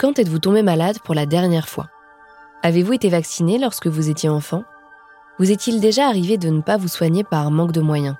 Quand 0.00 0.18
êtes-vous 0.18 0.38
tombé 0.38 0.62
malade 0.62 0.98
pour 1.00 1.14
la 1.14 1.26
dernière 1.26 1.68
fois? 1.68 1.90
Avez-vous 2.62 2.94
été 2.94 3.10
vacciné 3.10 3.58
lorsque 3.58 3.86
vous 3.86 4.08
étiez 4.08 4.30
enfant? 4.30 4.64
Vous 5.38 5.50
est-il 5.52 5.78
déjà 5.78 6.06
arrivé 6.06 6.38
de 6.38 6.48
ne 6.48 6.62
pas 6.62 6.78
vous 6.78 6.88
soigner 6.88 7.22
par 7.22 7.50
manque 7.50 7.72
de 7.72 7.82
moyens? 7.82 8.16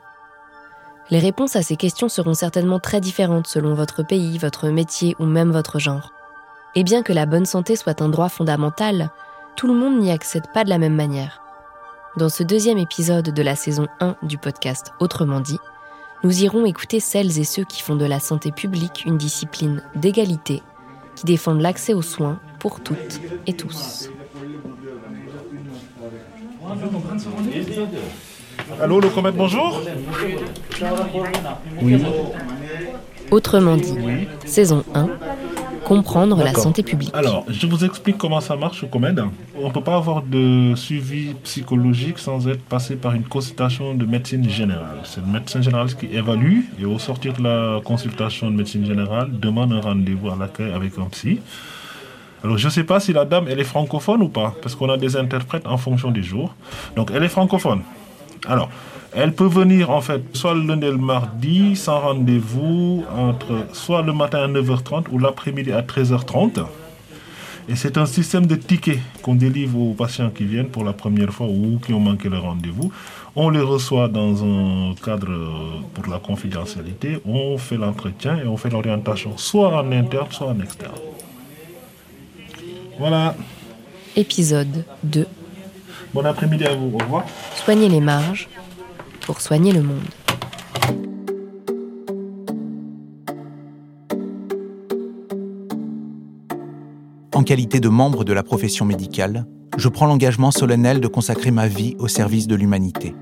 Les 1.09 1.21
réponses 1.21 1.57
à 1.57 1.63
ces 1.63 1.77
questions 1.77 2.11
seront 2.11 2.35
certainement 2.35 2.81
très 2.81 3.01
différentes 3.01 3.47
selon 3.47 3.73
votre 3.73 4.03
pays, 4.03 4.37
votre 4.37 4.69
métier 4.69 5.17
ou 5.19 5.25
même 5.25 5.53
votre 5.53 5.79
genre. 5.79 6.13
Et 6.75 6.85
bien 6.85 7.03
que 7.03 7.15
la 7.15 7.25
bonne 7.25 7.47
santé 7.47 7.77
soit 7.77 8.03
un 8.03 8.11
droit 8.11 8.29
fondamental, 8.29 9.09
tout 9.57 9.67
le 9.67 9.73
monde 9.73 9.99
n'y 10.01 10.13
accède 10.13 10.53
pas 10.53 10.65
de 10.65 10.69
la 10.69 10.77
même 10.77 10.95
manière. 10.95 11.41
Dans 12.19 12.29
ce 12.29 12.43
deuxième 12.43 12.77
épisode 12.77 13.31
de 13.31 13.43
la 13.43 13.57
saison 13.57 13.87
1 14.01 14.17
du 14.21 14.37
podcast 14.37 14.93
Autrement 15.01 15.41
dit, 15.41 15.59
nous 16.25 16.43
irons 16.43 16.67
écouter 16.67 17.01
celles 17.01 17.39
et 17.39 17.45
ceux 17.45 17.65
qui 17.65 17.81
font 17.81 17.97
de 17.97 18.05
la 18.05 18.21
santé 18.21 18.53
publique 18.53 19.05
une 19.07 19.17
discipline 19.17 19.83
d'égalité, 19.95 20.63
qui 21.17 21.25
défendent 21.27 21.61
l'accès 21.61 21.95
aux 21.95 22.03
soins 22.03 22.39
pour 22.59 22.81
toutes 22.81 23.21
et 23.47 23.53
tous. 23.53 24.11
Allô, 28.81 29.01
le 29.01 29.09
comète, 29.09 29.37
bonjour 29.37 29.81
Oui. 31.83 32.03
Autrement 33.31 33.77
dit, 33.77 33.97
saison 34.45 34.85
1, 34.95 35.09
comprendre 35.91 36.37
la 36.45 36.55
santé 36.55 36.85
publique. 36.85 37.11
Alors, 37.15 37.45
je 37.49 37.67
vous 37.67 37.85
explique 37.85 38.17
comment 38.17 38.41
ça 38.41 38.55
marche 38.55 38.85
au 38.85 38.87
COMED. 38.87 39.25
On 39.57 39.67
ne 39.67 39.73
peut 39.73 39.81
pas 39.81 39.97
avoir 39.97 40.23
de 40.23 40.73
suivi 40.77 41.35
psychologique 41.43 42.21
sans 42.21 42.47
être 42.47 42.63
passé 42.63 42.95
par 42.95 43.13
une 43.15 43.25
consultation 43.25 43.95
de 43.95 44.07
médecine 44.07 44.49
générale. 44.49 45.01
C'est 45.03 45.21
le 45.21 45.27
médecin 45.27 45.61
général 45.61 45.93
qui 45.93 46.07
évalue 46.07 46.61
et 46.81 46.85
au 46.85 47.01
sortir 47.01 47.33
de 47.33 47.43
la 47.43 47.81
consultation 47.81 48.53
de 48.53 48.57
médecine 48.57 48.87
générale, 48.87 49.31
demande 49.33 49.73
un 49.73 49.81
rendez-vous 49.81 50.31
à 50.31 50.37
l'accueil 50.37 50.73
avec 50.73 50.97
un 50.97 51.07
psy. 51.07 51.41
Alors, 52.45 52.57
je 52.57 52.67
ne 52.67 52.71
sais 52.71 52.85
pas 52.85 53.01
si 53.01 53.13
la 53.13 53.25
dame, 53.25 53.47
elle 53.51 53.59
est 53.59 53.65
francophone 53.65 54.23
ou 54.23 54.29
pas, 54.29 54.55
parce 54.63 54.77
qu'on 54.77 54.91
a 54.91 54.97
des 54.97 55.17
interprètes 55.17 55.67
en 55.67 55.77
fonction 55.77 56.13
des 56.13 56.23
jours. 56.23 56.55
Donc, 56.95 57.11
elle 57.13 57.25
est 57.25 57.29
francophone. 57.29 57.83
Alors, 58.47 58.71
elle 59.13 59.35
peut 59.35 59.47
venir 59.47 59.91
en 59.91 60.01
fait 60.01 60.23
soit 60.35 60.55
le 60.55 60.63
lundi 60.63 60.87
et 60.87 60.91
le 60.91 60.97
mardi 60.97 61.77
sans 61.77 62.01
rendez-vous 62.01 63.05
entre 63.17 63.67
soit 63.73 64.03
le 64.03 64.13
matin 64.13 64.45
à 64.45 64.49
9h30 64.49 65.07
ou 65.11 65.19
l'après-midi 65.19 65.73
à 65.73 65.83
13h30. 65.83 66.65
Et 67.69 67.77
c'est 67.77 67.99
un 67.99 68.07
système 68.07 68.47
de 68.47 68.57
tickets 68.57 68.99
qu'on 69.23 69.35
délivre 69.35 69.79
aux 69.79 69.95
patients 69.95 70.31
qui 70.31 70.45
viennent 70.45 70.69
pour 70.69 70.85
la 70.85 70.93
première 70.93 71.33
fois 71.33 71.47
ou 71.47 71.79
qui 71.85 71.93
ont 71.93 72.01
manqué 72.01 72.29
le 72.29 72.39
rendez-vous. 72.39 72.91
On 73.37 73.51
les 73.51 73.61
reçoit 73.61 74.09
dans 74.09 74.45
un 74.45 74.95
cadre 74.95 75.29
pour 75.95 76.07
la 76.09 76.19
confidentialité. 76.19 77.21
On 77.25 77.59
fait 77.59 77.77
l'entretien 77.77 78.39
et 78.39 78.47
on 78.47 78.57
fait 78.57 78.71
l'orientation 78.71 79.37
soit 79.37 79.77
en 79.77 79.93
interne, 79.93 80.27
soit 80.31 80.49
en 80.49 80.61
externe. 80.61 80.95
Voilà. 82.99 83.37
Épisode 84.17 84.85
2. 85.05 85.27
Bon 86.13 86.27
après-midi 86.27 86.65
à 86.65 86.75
vous. 86.75 86.93
Au 86.93 86.99
revoir. 86.99 87.25
Soignez 87.55 87.89
les 87.89 88.01
marges 88.01 88.49
pour 89.27 89.41
soigner 89.41 89.73
le 89.73 89.83
monde. 89.83 90.01
En 97.35 97.43
qualité 97.43 97.81
de 97.81 97.89
membre 97.89 98.25
de 98.25 98.33
la 98.33 98.43
profession 98.43 98.85
médicale, 98.85 99.47
je 99.79 99.89
prends 99.89 100.07
l'engagement 100.07 100.51
solennel 100.51 101.01
de 101.01 101.09
consacrer 101.09 101.51
ma 101.51 101.69
vie 101.69 101.97
au 101.99 102.07
service 102.07 102.47
de 102.47 102.55
l'humanité. 102.55 103.15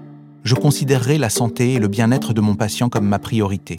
Je 0.42 0.54
considérerai 0.54 1.18
la 1.18 1.30
santé 1.30 1.74
et 1.74 1.78
le 1.78 1.88
bien-être 1.88 2.32
de 2.32 2.40
mon 2.40 2.56
patient 2.56 2.88
comme 2.88 3.06
ma 3.06 3.18
priorité. 3.18 3.76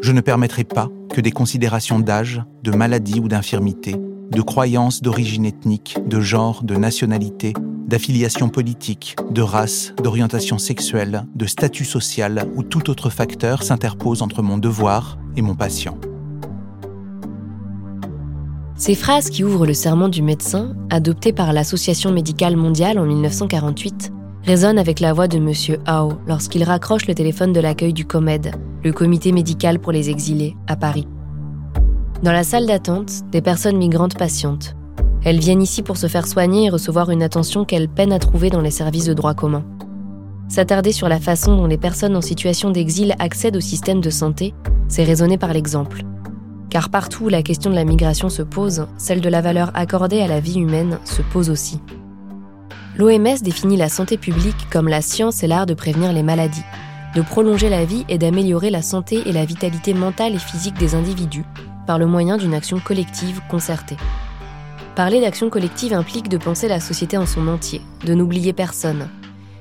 Je 0.00 0.12
ne 0.12 0.20
permettrai 0.20 0.64
pas 0.64 0.88
que 1.12 1.20
des 1.20 1.32
considérations 1.32 1.98
d'âge, 1.98 2.42
de 2.62 2.70
maladie 2.70 3.20
ou 3.20 3.26
d'infirmité, 3.26 3.96
de 4.30 4.42
croyances 4.42 5.02
d'origine 5.02 5.44
ethnique, 5.44 5.98
de 6.06 6.20
genre, 6.20 6.62
de 6.62 6.76
nationalité, 6.76 7.52
d'affiliation 7.90 8.48
politique, 8.48 9.16
de 9.30 9.42
race, 9.42 9.92
d'orientation 10.02 10.58
sexuelle, 10.58 11.24
de 11.34 11.44
statut 11.44 11.84
social 11.84 12.46
ou 12.54 12.62
tout 12.62 12.88
autre 12.88 13.10
facteur 13.10 13.64
s'interpose 13.64 14.22
entre 14.22 14.42
mon 14.42 14.56
devoir 14.56 15.18
et 15.36 15.42
mon 15.42 15.56
patient. 15.56 15.98
Ces 18.76 18.94
phrases 18.94 19.28
qui 19.28 19.44
ouvrent 19.44 19.66
le 19.66 19.74
serment 19.74 20.08
du 20.08 20.22
médecin, 20.22 20.74
adoptées 20.88 21.34
par 21.34 21.52
l'Association 21.52 22.12
médicale 22.12 22.56
mondiale 22.56 22.98
en 22.98 23.04
1948, 23.04 24.12
résonnent 24.44 24.78
avec 24.78 25.00
la 25.00 25.12
voix 25.12 25.28
de 25.28 25.36
M. 25.36 25.82
Hao 25.84 26.12
lorsqu'il 26.26 26.62
raccroche 26.62 27.06
le 27.06 27.14
téléphone 27.14 27.52
de 27.52 27.60
l'accueil 27.60 27.92
du 27.92 28.06
COMED, 28.06 28.52
le 28.84 28.92
comité 28.92 29.32
médical 29.32 29.80
pour 29.80 29.92
les 29.92 30.08
exilés, 30.08 30.56
à 30.66 30.76
Paris. 30.76 31.06
Dans 32.22 32.32
la 32.32 32.44
salle 32.44 32.66
d'attente, 32.66 33.28
des 33.32 33.42
personnes 33.42 33.76
migrantes 33.76 34.16
patientent, 34.16 34.76
elles 35.24 35.38
viennent 35.38 35.62
ici 35.62 35.82
pour 35.82 35.96
se 35.96 36.06
faire 36.06 36.26
soigner 36.26 36.66
et 36.66 36.70
recevoir 36.70 37.10
une 37.10 37.22
attention 37.22 37.64
qu'elles 37.64 37.88
peinent 37.88 38.12
à 38.12 38.18
trouver 38.18 38.50
dans 38.50 38.60
les 38.60 38.70
services 38.70 39.06
de 39.06 39.14
droit 39.14 39.34
commun. 39.34 39.64
S'attarder 40.48 40.92
sur 40.92 41.08
la 41.08 41.20
façon 41.20 41.56
dont 41.56 41.66
les 41.66 41.76
personnes 41.76 42.16
en 42.16 42.20
situation 42.20 42.70
d'exil 42.70 43.14
accèdent 43.18 43.56
au 43.56 43.60
système 43.60 44.00
de 44.00 44.10
santé, 44.10 44.54
c'est 44.88 45.04
raisonner 45.04 45.38
par 45.38 45.52
l'exemple. 45.52 46.02
Car 46.70 46.88
partout 46.88 47.26
où 47.26 47.28
la 47.28 47.42
question 47.42 47.70
de 47.70 47.76
la 47.76 47.84
migration 47.84 48.28
se 48.28 48.42
pose, 48.42 48.86
celle 48.96 49.20
de 49.20 49.28
la 49.28 49.40
valeur 49.40 49.70
accordée 49.74 50.20
à 50.20 50.26
la 50.26 50.40
vie 50.40 50.58
humaine 50.58 50.98
se 51.04 51.22
pose 51.22 51.50
aussi. 51.50 51.80
L'OMS 52.96 53.40
définit 53.42 53.76
la 53.76 53.88
santé 53.88 54.16
publique 54.16 54.68
comme 54.70 54.88
la 54.88 55.02
science 55.02 55.42
et 55.42 55.46
l'art 55.46 55.66
de 55.66 55.74
prévenir 55.74 56.12
les 56.12 56.22
maladies, 56.22 56.64
de 57.14 57.22
prolonger 57.22 57.68
la 57.68 57.84
vie 57.84 58.04
et 58.08 58.18
d'améliorer 58.18 58.70
la 58.70 58.82
santé 58.82 59.22
et 59.26 59.32
la 59.32 59.44
vitalité 59.44 59.94
mentale 59.94 60.34
et 60.34 60.38
physique 60.38 60.78
des 60.78 60.94
individus 60.94 61.44
par 61.86 61.98
le 61.98 62.06
moyen 62.06 62.36
d'une 62.36 62.54
action 62.54 62.78
collective 62.78 63.40
concertée. 63.48 63.96
Parler 64.96 65.20
d'action 65.20 65.50
collective 65.50 65.92
implique 65.92 66.28
de 66.28 66.36
penser 66.36 66.66
la 66.66 66.80
société 66.80 67.16
en 67.16 67.26
son 67.26 67.46
entier, 67.46 67.80
de 68.04 68.12
n'oublier 68.12 68.52
personne. 68.52 69.08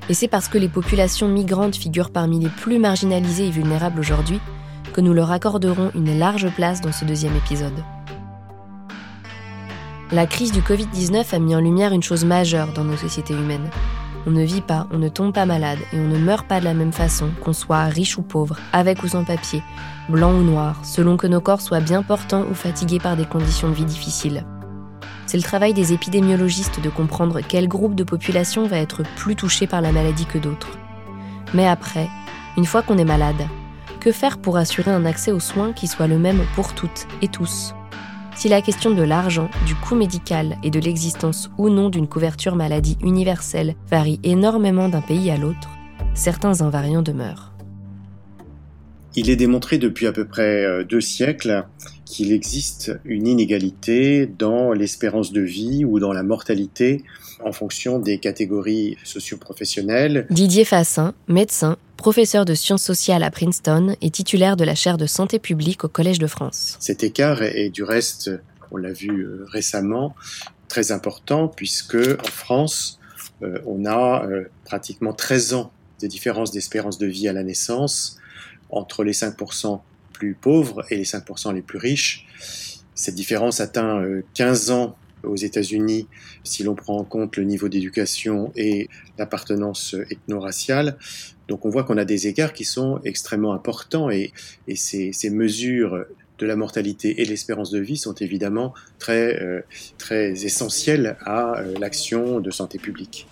Et 0.10 0.16
c'est 0.16 0.28
parce 0.28 0.48
que 0.48 0.58
les 0.58 0.68
populations 0.68 1.28
migrantes 1.28 1.76
figurent 1.76 2.10
parmi 2.10 2.40
les 2.40 2.50
plus 2.50 2.80
marginalisées 2.80 3.48
et 3.48 3.52
vulnérables 3.52 4.00
aujourd'hui 4.00 4.40
que 4.92 5.02
nous 5.02 5.14
leur 5.14 5.32
accorderons 5.32 5.92
une 5.94 6.18
large 6.18 6.50
place 6.56 6.82
dans 6.82 6.92
ce 6.92 7.06
deuxième 7.06 7.36
épisode. 7.36 7.84
La 10.12 10.26
crise 10.26 10.52
du 10.52 10.62
Covid-19 10.62 11.36
a 11.36 11.40
mis 11.40 11.56
en 11.56 11.60
lumière 11.60 11.94
une 11.94 12.02
chose 12.02 12.26
majeure 12.26 12.74
dans 12.74 12.84
nos 12.84 12.98
sociétés 12.98 13.36
humaines. 13.36 13.70
On 14.26 14.32
ne 14.32 14.44
vit 14.44 14.62
pas, 14.62 14.88
on 14.92 14.98
ne 14.98 15.10
tombe 15.10 15.34
pas 15.34 15.46
malade 15.46 15.78
et 15.94 16.00
on 16.00 16.08
ne 16.08 16.18
meurt 16.18 16.48
pas 16.48 16.60
de 16.60 16.66
la 16.66 16.74
même 16.74 16.92
façon, 16.92 17.30
qu'on 17.44 17.54
soit 17.54 17.84
riche 17.84 18.18
ou 18.18 18.24
pauvre, 18.24 18.58
avec 18.74 19.04
ou 19.04 19.08
sans 19.08 19.24
papier, 19.24 19.62
blanc 20.10 20.34
ou 20.34 20.42
noir, 20.42 20.84
selon 20.84 21.16
que 21.16 21.28
nos 21.28 21.40
corps 21.40 21.62
soient 21.62 21.80
bien 21.80 22.02
portants 22.02 22.46
ou 22.50 22.56
fatigués 22.56 23.00
par 23.00 23.16
des 23.16 23.26
conditions 23.26 23.70
de 23.70 23.76
vie 23.76 23.86
difficiles. 23.86 24.44
C'est 25.30 25.38
le 25.38 25.44
travail 25.44 25.76
des 25.76 25.94
épidémiologistes 25.94 26.82
de 26.82 26.90
comprendre 26.90 27.42
quel 27.48 27.68
groupe 27.68 27.94
de 27.94 28.04
population 28.04 28.66
va 28.66 28.78
être 28.78 29.04
plus 29.16 29.36
touché 29.36 29.68
par 29.68 29.80
la 29.80 29.92
maladie 29.92 30.26
que 30.26 30.40
d'autres. 30.40 30.80
Mais 31.54 31.68
après, 31.68 32.10
une 32.58 32.66
fois 32.66 32.82
qu'on 32.82 32.98
est 32.98 33.06
malade, 33.06 33.46
que 34.00 34.12
faire 34.12 34.40
pour 34.40 34.58
assurer 34.58 34.90
un 34.90 35.06
accès 35.06 35.32
aux 35.32 35.40
soins 35.40 35.72
qui 35.72 35.86
soit 35.86 36.08
le 36.08 36.18
même 36.18 36.42
pour 36.56 36.74
toutes 36.74 37.06
et 37.22 37.28
tous? 37.28 37.76
Si 38.34 38.50
la 38.50 38.64
question 38.64 38.90
de 38.90 39.04
l'argent, 39.04 39.52
du 39.68 39.76
coût 39.76 39.94
médical 39.94 40.58
et 40.64 40.72
de 40.72 40.80
l'existence 40.80 41.52
ou 41.60 41.70
non 41.70 41.90
d'une 41.90 42.08
couverture 42.08 42.56
maladie 42.56 42.98
universelle 43.04 43.76
varie 43.88 44.20
énormément 44.24 44.90
d'un 44.90 45.02
pays 45.02 45.30
à 45.30 45.38
l'autre, 45.38 45.70
certains 46.16 46.62
invariants 46.62 47.04
demeurent. 47.04 47.49
Il 49.16 49.30
est 49.30 49.36
démontré 49.36 49.78
depuis 49.78 50.06
à 50.06 50.12
peu 50.12 50.26
près 50.26 50.64
euh, 50.64 50.84
deux 50.84 51.02
siècles 51.02 51.66
qu'il 52.06 52.32
existe 52.32 52.92
une 53.06 53.28
inégalité 53.28 54.28
dans 54.28 54.72
l'espérance 54.72 55.32
de 55.32 55.42
vie 55.42 55.84
ou 55.84 56.00
dans 56.00 56.14
la 56.14 56.24
mortalité 56.24 57.04
en 57.44 57.52
fonction 57.52 58.00
des 58.00 58.20
catégories 58.20 58.98
socioprofessionnelles. 59.04 60.28
Didier 60.30 60.66
Fassin, 60.66 61.14
médecin, 61.28 61.78
professeur 61.98 62.46
de 62.46 62.54
sciences 62.54 62.84
sociales 62.84 63.24
à 63.24 63.32
Princeton 63.32 63.96
et 64.02 64.10
titulaire 64.10 64.58
de 64.58 64.64
la 64.64 64.76
chaire 64.76 64.98
de 64.98 65.06
santé 65.06 65.40
publique 65.40 65.84
au 65.84 65.88
Collège 65.88 66.20
de 66.20 66.28
France. 66.28 66.78
Cet 66.80 67.04
écart 67.04 67.42
est 67.42 67.70
du 67.70 67.84
reste, 67.84 68.32
on 68.72 68.78
l'a 68.78 68.94
vu 68.94 69.10
euh, 69.10 69.46
récemment, 69.50 70.16
très 70.68 70.92
important 70.92 71.48
puisque 71.48 71.96
en 71.96 72.32
France, 72.32 73.00
euh, 73.42 73.58
on 73.66 73.86
a 73.86 74.28
pratiquement 74.66 75.14
13 75.14 75.54
ans 75.56 75.72
de 76.02 76.08
différence 76.08 76.52
d'espérance 76.52 76.98
de 77.00 77.08
vie 77.08 77.28
à 77.28 77.34
la 77.34 77.44
naissance 77.44 78.20
entre 78.70 79.04
les 79.04 79.14
5% 79.14 79.80
plus 80.14 80.34
pauvres 80.34 80.84
et 80.90 80.96
les 80.96 81.06
5% 81.06 81.54
les 81.54 81.62
plus 81.62 81.78
riches. 81.80 82.28
Cette 82.94 83.16
différence 83.16 83.62
atteint 83.62 84.04
15 84.34 84.72
euh, 84.72 84.74
ans 84.74 84.96
aux 85.24 85.36
États-Unis 85.36 86.08
si 86.44 86.64
l'on 86.64 86.76
prend 86.76 86.98
en 86.98 87.04
compte 87.04 87.38
le 87.38 87.44
niveau 87.44 87.70
d'éducation 87.70 88.52
et 88.56 88.90
l'appartenance 89.18 89.96
ethno-raciale. 90.10 90.98
Donc 91.48 91.66
on 91.66 91.70
voit 91.70 91.84
qu'on 91.84 91.98
a 91.98 92.06
des 92.06 92.28
écarts 92.28 92.54
qui 92.54 92.66
sont 92.66 93.00
extrêmement 93.04 93.54
importants 93.54 94.10
et, 94.10 94.32
ces, 94.76 95.30
mesures 95.30 96.06
de 96.38 96.46
la 96.46 96.56
mortalité 96.56 97.22
et 97.22 97.26
l'espérance 97.26 97.72
de 97.72 97.80
vie 97.80 97.98
sont 97.98 98.14
évidemment 98.14 98.74
très, 98.98 99.42
euh, 99.42 99.62
très 99.98 100.46
essentielles 100.46 101.18
à 101.26 101.60
euh, 101.60 101.74
l'action 101.80 102.40
de 102.40 102.52
santé 102.52 102.78
publique. 102.78 103.28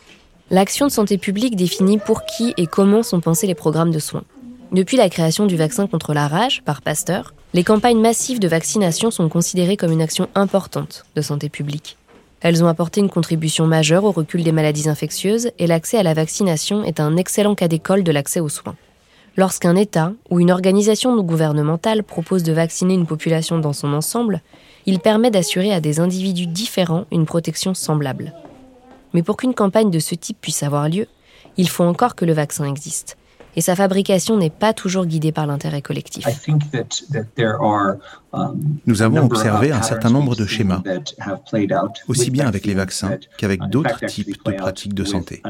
L'action 0.49 0.87
de 0.87 0.91
santé 0.91 1.17
publique 1.17 1.55
définit 1.55 1.99
pour 1.99 2.23
qui 2.25 2.53
et 2.57 2.67
comment 2.67 3.03
sont 3.03 3.21
pensés 3.21 3.47
les 3.47 3.55
programmes 3.55 3.91
de 3.91 3.99
soins. 3.99 4.23
Depuis 4.73 4.97
la 4.97 5.09
création 5.09 5.45
du 5.45 5.55
vaccin 5.55 5.87
contre 5.87 6.13
la 6.13 6.27
rage 6.27 6.61
par 6.63 6.81
Pasteur, 6.81 7.33
les 7.53 7.63
campagnes 7.63 8.01
massives 8.01 8.39
de 8.39 8.49
vaccination 8.49 9.11
sont 9.11 9.29
considérées 9.29 9.77
comme 9.77 9.93
une 9.93 10.01
action 10.01 10.27
importante 10.35 11.05
de 11.15 11.21
santé 11.21 11.47
publique. 11.47 11.97
Elles 12.41 12.65
ont 12.65 12.67
apporté 12.67 12.99
une 12.99 13.09
contribution 13.09 13.65
majeure 13.65 14.03
au 14.03 14.11
recul 14.11 14.43
des 14.43 14.51
maladies 14.51 14.89
infectieuses 14.89 15.51
et 15.57 15.67
l'accès 15.67 15.97
à 15.97 16.03
la 16.03 16.13
vaccination 16.13 16.83
est 16.83 16.99
un 16.99 17.15
excellent 17.15 17.55
cas 17.55 17.69
d'école 17.69 18.03
de 18.03 18.11
l'accès 18.11 18.41
aux 18.41 18.49
soins. 18.49 18.75
Lorsqu'un 19.37 19.77
État 19.77 20.11
ou 20.29 20.41
une 20.41 20.51
organisation 20.51 21.15
non 21.15 21.23
gouvernementale 21.23 22.03
propose 22.03 22.43
de 22.43 22.51
vacciner 22.51 22.93
une 22.93 23.07
population 23.07 23.59
dans 23.59 23.73
son 23.73 23.93
ensemble, 23.93 24.41
il 24.85 24.99
permet 24.99 25.31
d'assurer 25.31 25.71
à 25.71 25.79
des 25.79 26.01
individus 26.01 26.47
différents 26.47 27.05
une 27.11 27.25
protection 27.25 27.73
semblable. 27.73 28.33
Mais 29.13 29.23
pour 29.23 29.37
qu'une 29.37 29.53
campagne 29.53 29.91
de 29.91 29.99
ce 29.99 30.13
type 30.13 30.41
puisse 30.41 30.63
avoir 30.63 30.89
lieu, 30.89 31.07
il 31.55 31.69
faut 31.69 31.85
encore 31.85 32.15
que 32.15 32.25
le 32.25 32.33
vaccin 32.33 32.65
existe 32.65 33.17
et 33.57 33.61
sa 33.61 33.75
fabrication 33.75 34.37
n'est 34.37 34.51
pas 34.51 34.71
toujours 34.71 35.07
guidée 35.07 35.31
par 35.31 35.47
l'intérêt 35.47 35.81
collectif. 35.81 36.25
Um, 38.33 38.79
Nous 38.85 39.01
avons 39.01 39.25
observé 39.25 39.71
un 39.71 39.81
certain 39.81 40.11
nombre 40.11 40.35
de 40.35 40.45
schémas, 40.45 40.83
aussi 42.07 42.29
bien 42.29 42.47
avec 42.47 42.67
les 42.67 42.75
vaccins 42.75 43.17
qu'avec 43.37 43.61
d'autres 43.69 44.05
types 44.05 44.37
de 44.45 44.51
pratiques 44.51 44.93
de 44.93 45.03
santé. 45.03 45.41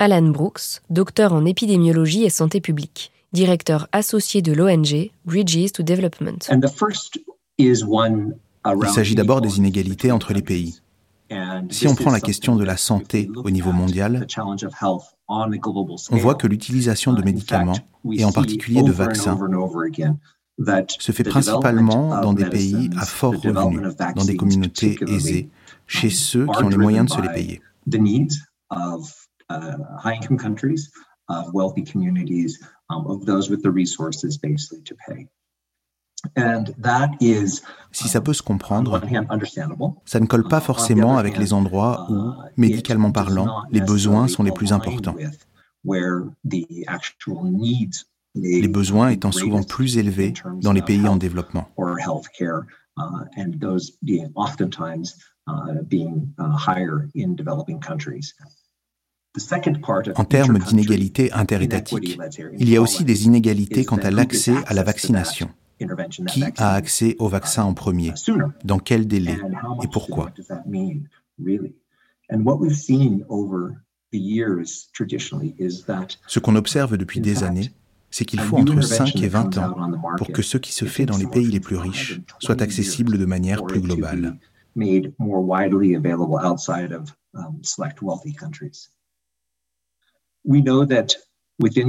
Alan 0.00 0.22
Brooks, 0.22 0.82
docteur 0.90 1.32
en 1.32 1.44
épidémiologie 1.44 2.24
et 2.24 2.30
santé 2.30 2.60
publique, 2.60 3.12
directeur 3.32 3.86
associé 3.92 4.42
de 4.42 4.52
l'ONG 4.52 5.10
Bridges 5.24 5.70
to 5.72 5.84
Development. 5.84 6.50
Il 7.58 8.88
s'agit 8.88 9.14
d'abord 9.14 9.40
des 9.40 9.58
inégalités 9.58 10.10
entre 10.10 10.32
les 10.32 10.42
pays. 10.42 10.80
Si 11.70 11.86
on 11.86 11.94
prend 11.94 12.10
la 12.10 12.20
question 12.20 12.56
de 12.56 12.64
la 12.64 12.76
santé 12.76 13.30
au 13.36 13.50
niveau 13.50 13.72
mondial, 13.72 14.26
on 15.28 16.16
voit 16.16 16.34
que 16.34 16.46
l'utilisation 16.46 17.12
de 17.12 17.22
médicaments, 17.22 17.76
et 18.12 18.24
en 18.24 18.32
particulier 18.32 18.82
de 18.82 18.92
vaccins, 18.92 19.38
se 20.98 21.12
fait 21.12 21.24
principalement 21.24 22.20
dans 22.20 22.32
des 22.32 22.44
pays 22.44 22.90
à 22.96 23.06
fort 23.06 23.34
revenu, 23.34 23.80
dans 24.14 24.24
des 24.24 24.36
communautés 24.36 24.98
aisées, 25.08 25.50
chez 25.86 26.10
ceux 26.10 26.46
qui 26.46 26.62
ont 26.62 26.68
les 26.68 26.76
moyens 26.76 27.06
de 27.08 27.14
se 27.14 27.20
les 27.20 27.28
payer. 27.28 27.62
Si 37.92 38.08
ça 38.08 38.20
peut 38.20 38.32
se 38.32 38.42
comprendre, 38.42 39.00
ça 40.04 40.20
ne 40.20 40.26
colle 40.26 40.48
pas 40.48 40.60
forcément 40.60 41.16
avec 41.16 41.38
les 41.38 41.52
endroits 41.52 42.06
où, 42.10 42.14
uh, 42.14 42.50
médicalement 42.56 43.12
parlant, 43.12 43.62
les 43.70 43.80
besoins 43.80 44.28
sont 44.28 44.42
les 44.42 44.52
plus 44.52 44.72
importants. 44.72 45.16
Les 48.34 48.68
besoins 48.68 49.10
étant 49.10 49.32
souvent 49.32 49.62
plus 49.62 49.96
élevés 49.96 50.34
dans 50.60 50.72
les 50.72 50.82
pays 50.82 51.06
en 51.06 51.16
développement. 51.16 51.68
En 60.16 60.24
termes 60.24 60.58
d'inégalités 60.58 61.32
interétatiques, 61.32 62.18
il 62.58 62.70
y 62.70 62.76
a 62.76 62.82
aussi 62.82 63.04
des 63.04 63.24
inégalités 63.26 63.84
quant 63.84 63.96
à 63.96 64.10
l'accès 64.10 64.54
à 64.66 64.74
la 64.74 64.82
vaccination. 64.82 65.50
Qui 66.28 66.44
a 66.56 66.72
accès 66.72 67.16
au 67.18 67.28
vaccin 67.28 67.64
en 67.64 67.74
premier? 67.74 68.12
Dans 68.64 68.78
quel 68.78 69.06
délai? 69.06 69.38
Et 69.82 69.88
pourquoi? 69.88 70.30
Ce 76.26 76.38
qu'on 76.38 76.56
observe 76.56 76.96
depuis 76.96 77.20
des 77.20 77.42
années, 77.42 77.72
c'est 78.10 78.24
qu'il 78.24 78.40
faut 78.40 78.56
entre 78.56 78.80
5 78.80 79.16
et 79.16 79.28
20 79.28 79.58
ans 79.58 79.74
pour 80.16 80.28
que 80.28 80.42
ce 80.42 80.56
qui 80.56 80.72
se 80.72 80.84
fait 80.84 81.06
dans 81.06 81.16
les 81.16 81.26
pays 81.26 81.48
les 81.48 81.60
plus 81.60 81.76
riches 81.76 82.20
soit 82.38 82.62
accessible 82.62 83.18
de 83.18 83.24
manière 83.24 83.64
plus 83.64 83.80
globale. 83.80 84.38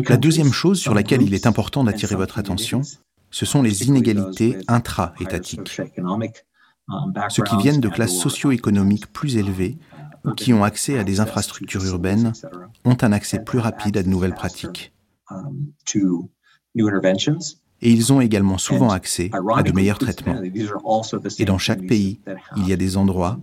La 0.08 0.18
deuxième 0.18 0.52
chose 0.52 0.80
sur 0.80 0.94
laquelle 0.94 1.22
il 1.22 1.34
est 1.34 1.48
important 1.48 1.84
d'attirer 1.84 2.16
votre 2.16 2.40
attention, 2.40 2.82
ce 3.36 3.46
sont 3.46 3.62
les 3.62 3.84
inégalités 3.84 4.58
intra-étatiques. 4.70 5.82
Ceux 7.30 7.44
qui 7.44 7.58
viennent 7.58 7.82
de 7.82 7.90
classes 7.90 8.18
socio-économiques 8.18 9.12
plus 9.12 9.36
élevées 9.36 9.78
ou 10.24 10.32
qui 10.32 10.54
ont 10.54 10.64
accès 10.64 10.98
à 10.98 11.04
des 11.04 11.20
infrastructures 11.20 11.86
urbaines 11.86 12.32
ont 12.86 12.96
un 13.02 13.12
accès 13.12 13.44
plus 13.44 13.60
rapide 13.60 13.98
à 13.98 14.04
de 14.04 14.08
nouvelles 14.08 14.36
pratiques. 14.36 14.94
Et 17.82 17.92
ils 17.92 18.14
ont 18.14 18.22
également 18.22 18.58
souvent 18.58 18.92
accès 18.92 19.30
à 19.34 19.64
de 19.64 19.72
meilleurs 19.74 19.98
traitements. 19.98 20.42
Et 21.38 21.44
dans 21.44 21.58
chaque 21.58 21.86
pays, 21.86 22.22
il 22.56 22.70
y 22.70 22.72
a 22.72 22.78
des 22.78 22.96
endroits, 22.96 23.38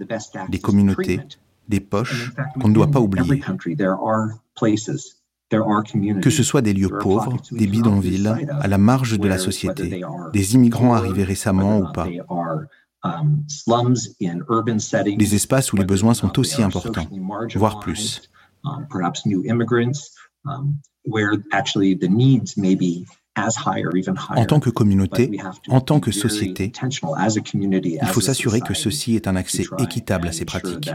des 0.48 0.58
communautés, 0.58 1.20
des 1.68 1.80
poches 1.80 2.32
qu'on 2.58 2.68
ne 2.68 2.74
doit 2.74 2.90
pas 2.90 3.00
oublier 3.00 3.42
que 6.20 6.30
ce 6.30 6.42
soit 6.42 6.62
des 6.62 6.72
lieux 6.72 6.98
pauvres, 7.00 7.36
des 7.50 7.66
bidonvilles, 7.66 8.32
à 8.60 8.68
la 8.68 8.78
marge 8.78 9.18
de 9.18 9.28
la 9.28 9.38
société, 9.38 10.02
des 10.32 10.54
immigrants 10.54 10.94
arrivés 10.94 11.24
récemment 11.24 11.78
ou 11.78 11.92
pas, 11.92 12.08
des 15.16 15.34
espaces 15.34 15.72
où 15.72 15.76
les 15.76 15.84
besoins 15.84 16.14
sont 16.14 16.38
aussi 16.38 16.62
importants, 16.62 17.08
voire 17.54 17.80
plus. 17.80 18.30
En 24.36 24.44
tant 24.44 24.60
que 24.60 24.70
communauté, 24.70 25.40
en 25.68 25.80
tant 25.80 26.00
que 26.00 26.12
société, 26.12 26.72
il 26.82 28.08
faut 28.08 28.20
s'assurer 28.20 28.60
que 28.60 28.74
ceci 28.74 29.16
est 29.16 29.26
un 29.26 29.36
accès 29.36 29.64
équitable 29.78 30.28
à 30.28 30.32
ces 30.32 30.44
pratiques. 30.44 30.90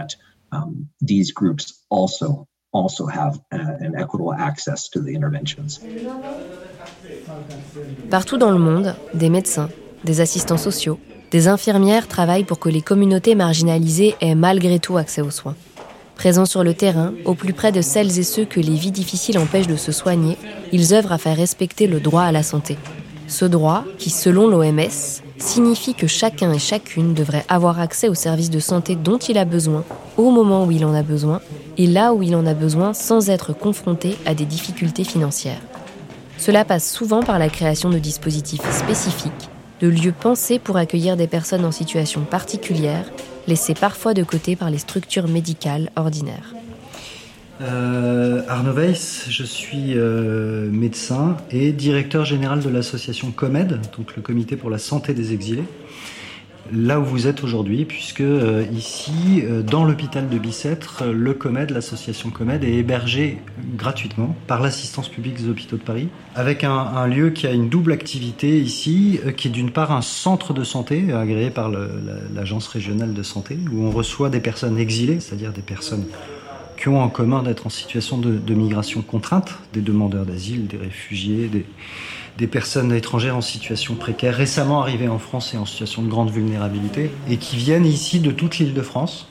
Partout 8.09 8.37
dans 8.37 8.51
le 8.51 8.59
monde, 8.59 8.95
des 9.13 9.29
médecins, 9.29 9.69
des 10.03 10.21
assistants 10.21 10.57
sociaux, 10.57 10.99
des 11.31 11.47
infirmières 11.47 12.07
travaillent 12.07 12.43
pour 12.43 12.59
que 12.59 12.69
les 12.69 12.81
communautés 12.81 13.35
marginalisées 13.35 14.15
aient 14.21 14.35
malgré 14.35 14.79
tout 14.79 14.97
accès 14.97 15.21
aux 15.21 15.31
soins. 15.31 15.55
Présents 16.15 16.45
sur 16.45 16.63
le 16.63 16.73
terrain, 16.73 17.13
au 17.25 17.35
plus 17.35 17.53
près 17.53 17.71
de 17.71 17.81
celles 17.81 18.17
et 18.17 18.23
ceux 18.23 18.45
que 18.45 18.59
les 18.59 18.75
vies 18.75 18.91
difficiles 18.91 19.37
empêchent 19.37 19.67
de 19.67 19.75
se 19.75 19.91
soigner, 19.91 20.37
ils 20.71 20.93
œuvrent 20.93 21.11
à 21.11 21.17
faire 21.17 21.37
respecter 21.37 21.85
le 21.85 21.99
droit 21.99 22.23
à 22.23 22.31
la 22.31 22.43
santé. 22.43 22.77
Ce 23.27 23.45
droit, 23.45 23.83
qui 23.97 24.09
selon 24.09 24.47
l'OMS, 24.47 25.21
signifie 25.37 25.93
que 25.93 26.07
chacun 26.07 26.51
et 26.51 26.59
chacune 26.59 27.13
devrait 27.13 27.45
avoir 27.47 27.79
accès 27.79 28.09
aux 28.09 28.15
services 28.15 28.49
de 28.49 28.59
santé 28.59 28.95
dont 28.95 29.17
il 29.17 29.37
a 29.37 29.45
besoin, 29.45 29.83
au 30.17 30.31
moment 30.31 30.65
où 30.65 30.71
il 30.71 30.85
en 30.85 30.93
a 30.93 31.03
besoin, 31.03 31.41
et 31.77 31.87
là 31.87 32.13
où 32.13 32.23
il 32.23 32.35
en 32.35 32.45
a 32.45 32.53
besoin 32.53 32.93
sans 32.93 33.29
être 33.29 33.53
confronté 33.53 34.17
à 34.25 34.33
des 34.33 34.45
difficultés 34.45 35.03
financières. 35.03 35.61
Cela 36.37 36.65
passe 36.65 36.91
souvent 36.91 37.21
par 37.21 37.39
la 37.39 37.49
création 37.49 37.89
de 37.89 37.99
dispositifs 37.99 38.69
spécifiques, 38.71 39.49
de 39.81 39.87
lieux 39.87 40.13
pensés 40.17 40.59
pour 40.59 40.77
accueillir 40.77 41.17
des 41.17 41.27
personnes 41.27 41.65
en 41.65 41.71
situation 41.71 42.21
particulière, 42.21 43.05
laissées 43.47 43.73
parfois 43.73 44.13
de 44.13 44.23
côté 44.23 44.55
par 44.55 44.69
les 44.69 44.77
structures 44.77 45.27
médicales 45.27 45.89
ordinaires. 45.95 46.53
Euh, 47.61 48.41
Arnaud 48.47 48.73
Weiss, 48.73 49.25
je 49.29 49.43
suis 49.43 49.93
euh, 49.95 50.69
médecin 50.69 51.37
et 51.49 51.71
directeur 51.71 52.23
général 52.23 52.61
de 52.61 52.69
l'association 52.69 53.31
COMED, 53.31 53.79
donc 53.97 54.15
le 54.15 54.21
Comité 54.21 54.55
pour 54.55 54.69
la 54.69 54.77
santé 54.77 55.15
des 55.15 55.33
exilés, 55.33 55.63
là 56.71 56.99
où 56.99 57.03
vous 57.03 57.25
êtes 57.25 57.43
aujourd'hui, 57.43 57.85
puisque 57.85 58.21
euh, 58.21 58.63
ici, 58.71 59.43
dans 59.65 59.85
l'hôpital 59.85 60.29
de 60.29 60.37
Bicêtre, 60.37 61.05
le 61.05 61.33
COMED, 61.33 61.71
l'association 61.71 62.29
COMED, 62.29 62.63
est 62.63 62.75
hébergé 62.75 63.39
gratuitement 63.75 64.35
par 64.45 64.61
l'assistance 64.61 65.09
publique 65.09 65.41
des 65.41 65.49
hôpitaux 65.49 65.77
de 65.77 65.83
Paris, 65.83 66.09
avec 66.35 66.63
un, 66.63 67.07
lieu 67.07 67.31
qui 67.31 67.47
a 67.47 67.53
une 67.53 67.69
double 67.69 67.91
activité 67.91 68.59
ici, 68.59 69.19
qui 69.35 69.47
est 69.47 69.51
d'une 69.51 69.71
part 69.71 69.91
un 69.91 70.03
centre 70.03 70.53
de 70.53 70.63
santé 70.63 71.11
agréé 71.11 71.49
par 71.49 71.71
l'agence 72.35 72.67
régionale 72.67 73.15
de 73.15 73.23
santé, 73.23 73.57
où 73.71 73.83
on 73.83 73.89
reçoit 73.89 74.29
des 74.29 74.41
personnes 74.41 74.77
exilées, 74.77 75.19
c'est-à-dire 75.21 75.53
des 75.53 75.61
personnes 75.63 76.05
qui 76.77 76.89
ont 76.89 77.01
en 77.01 77.09
commun 77.09 77.43
d'être 77.43 77.65
en 77.65 77.69
situation 77.69 78.17
de, 78.17 78.53
migration 78.53 79.01
contrainte, 79.01 79.57
des 79.73 79.81
demandeurs 79.81 80.25
d'asile, 80.25 80.67
des 80.67 80.77
réfugiés, 80.77 81.49
des, 82.37 82.47
personnes 82.47 82.93
étrangères 82.93 83.35
en 83.35 83.41
situation 83.41 83.95
précaire, 83.95 84.35
récemment 84.35 84.81
arrivées 84.81 85.07
en 85.07 85.17
France 85.17 85.53
et 85.53 85.57
en 85.57 85.65
situation 85.65 86.03
de 86.03 86.07
grande 86.07 86.29
vulnérabilité, 86.29 87.09
et 87.29 87.37
qui 87.37 87.57
viennent 87.57 87.85
ici 87.85 88.19
de 88.19 88.31
toute 88.31 88.59
l'île 88.59 88.75
de 88.75 88.81
France 88.81 89.27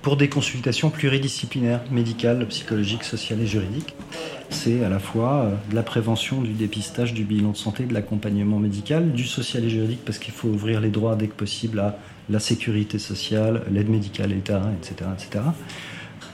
pour 0.00 0.16
des 0.16 0.28
consultations 0.28 0.90
pluridisciplinaires, 0.90 1.82
médicales, 1.90 2.44
psychologiques, 2.48 3.04
sociales 3.04 3.40
et 3.40 3.46
juridiques. 3.46 3.94
C'est 4.50 4.82
à 4.82 4.88
la 4.88 4.98
fois 4.98 5.44
euh, 5.44 5.54
de 5.70 5.76
la 5.76 5.84
prévention, 5.84 6.40
du 6.40 6.52
dépistage, 6.54 7.14
du 7.14 7.22
bilan 7.22 7.50
de 7.50 7.56
santé, 7.56 7.84
de 7.84 7.94
l'accompagnement 7.94 8.58
médical, 8.58 9.12
du 9.12 9.24
social 9.24 9.64
et 9.64 9.70
juridique, 9.70 10.04
parce 10.04 10.18
qu'il 10.18 10.34
faut 10.34 10.48
ouvrir 10.48 10.80
les 10.80 10.90
droits 10.90 11.14
dès 11.14 11.28
que 11.28 11.34
possible 11.34 11.78
à 11.78 11.98
la 12.28 12.40
sécurité 12.40 12.98
sociale, 12.98 13.62
l'aide 13.70 13.88
médicale, 13.88 14.32
etc., 14.32 14.68
etc 15.16 15.40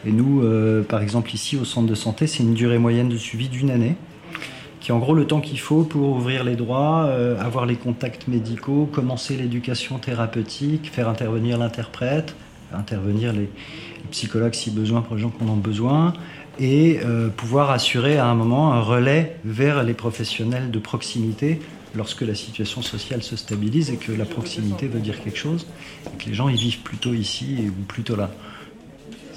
Et 0.07 0.13
nous, 0.13 0.43
par 0.89 1.03
exemple, 1.03 1.35
ici 1.35 1.57
au 1.57 1.65
centre 1.65 1.89
de 1.89 1.95
santé, 1.95 2.27
c'est 2.27 2.43
une 2.43 2.55
durée 2.55 2.79
moyenne 2.79 3.09
de 3.09 3.17
suivi 3.17 3.49
d'une 3.49 3.71
année 3.71 3.97
qui 4.81 4.93
est 4.93 4.95
en 4.95 5.01
gros 5.01 5.15
le 5.15 5.27
temps 5.27 5.41
qu'il 5.41 5.59
faut 5.59 5.83
pour 5.83 6.17
ouvrir 6.17 6.45
les 6.45 6.55
droits, 6.55 7.11
avoir 7.41 7.67
les 7.67 7.75
contacts 7.75 8.29
médicaux, 8.29 8.89
commencer 8.93 9.37
l'éducation 9.37 9.99
thérapeutique, 9.99 10.91
faire 10.93 11.09
intervenir 11.09 11.59
l'interprète, 11.59 12.37
intervenir 12.73 13.33
les, 13.33 13.49
psychologues 14.11 14.55
si 14.55 14.71
besoin 14.71 15.03
pour 15.03 15.17
les 15.17 15.23
gens 15.23 15.31
qui 15.31 15.45
en 15.45 15.49
ont 15.49 15.57
besoin, 15.57 16.13
et 16.59 17.01
euh, 17.05 17.29
pouvoir 17.29 17.71
assurer 17.71 18.19
à 18.19 18.27
un 18.27 18.35
moment 18.35 18.73
un 18.73 18.81
relais 18.81 19.37
vers 19.45 19.85
les 19.85 19.95
professionnels 19.95 20.71
de 20.71 20.79
proximité 20.79 21.61
lorsque 21.95 22.23
la 22.23 22.35
situation 22.35 22.83
sociale 22.83 23.23
se 23.23 23.37
stabilise 23.37 23.91
et 23.91 23.97
que 23.97 24.13
la 24.13 24.25
proximité 24.25 24.89
veut 24.89 25.01
dire 25.01 25.23
quelque 25.23 25.39
chose, 25.39 25.67
et 26.07 26.23
que 26.23 26.29
les 26.29 26.35
gens 26.35 26.49
y 26.49 26.57
vivent 26.57 26.81
plutôt 26.81 27.15
ici 27.15 27.67
ou 27.69 27.85
plutôt 27.85 28.17
là. 28.17 28.31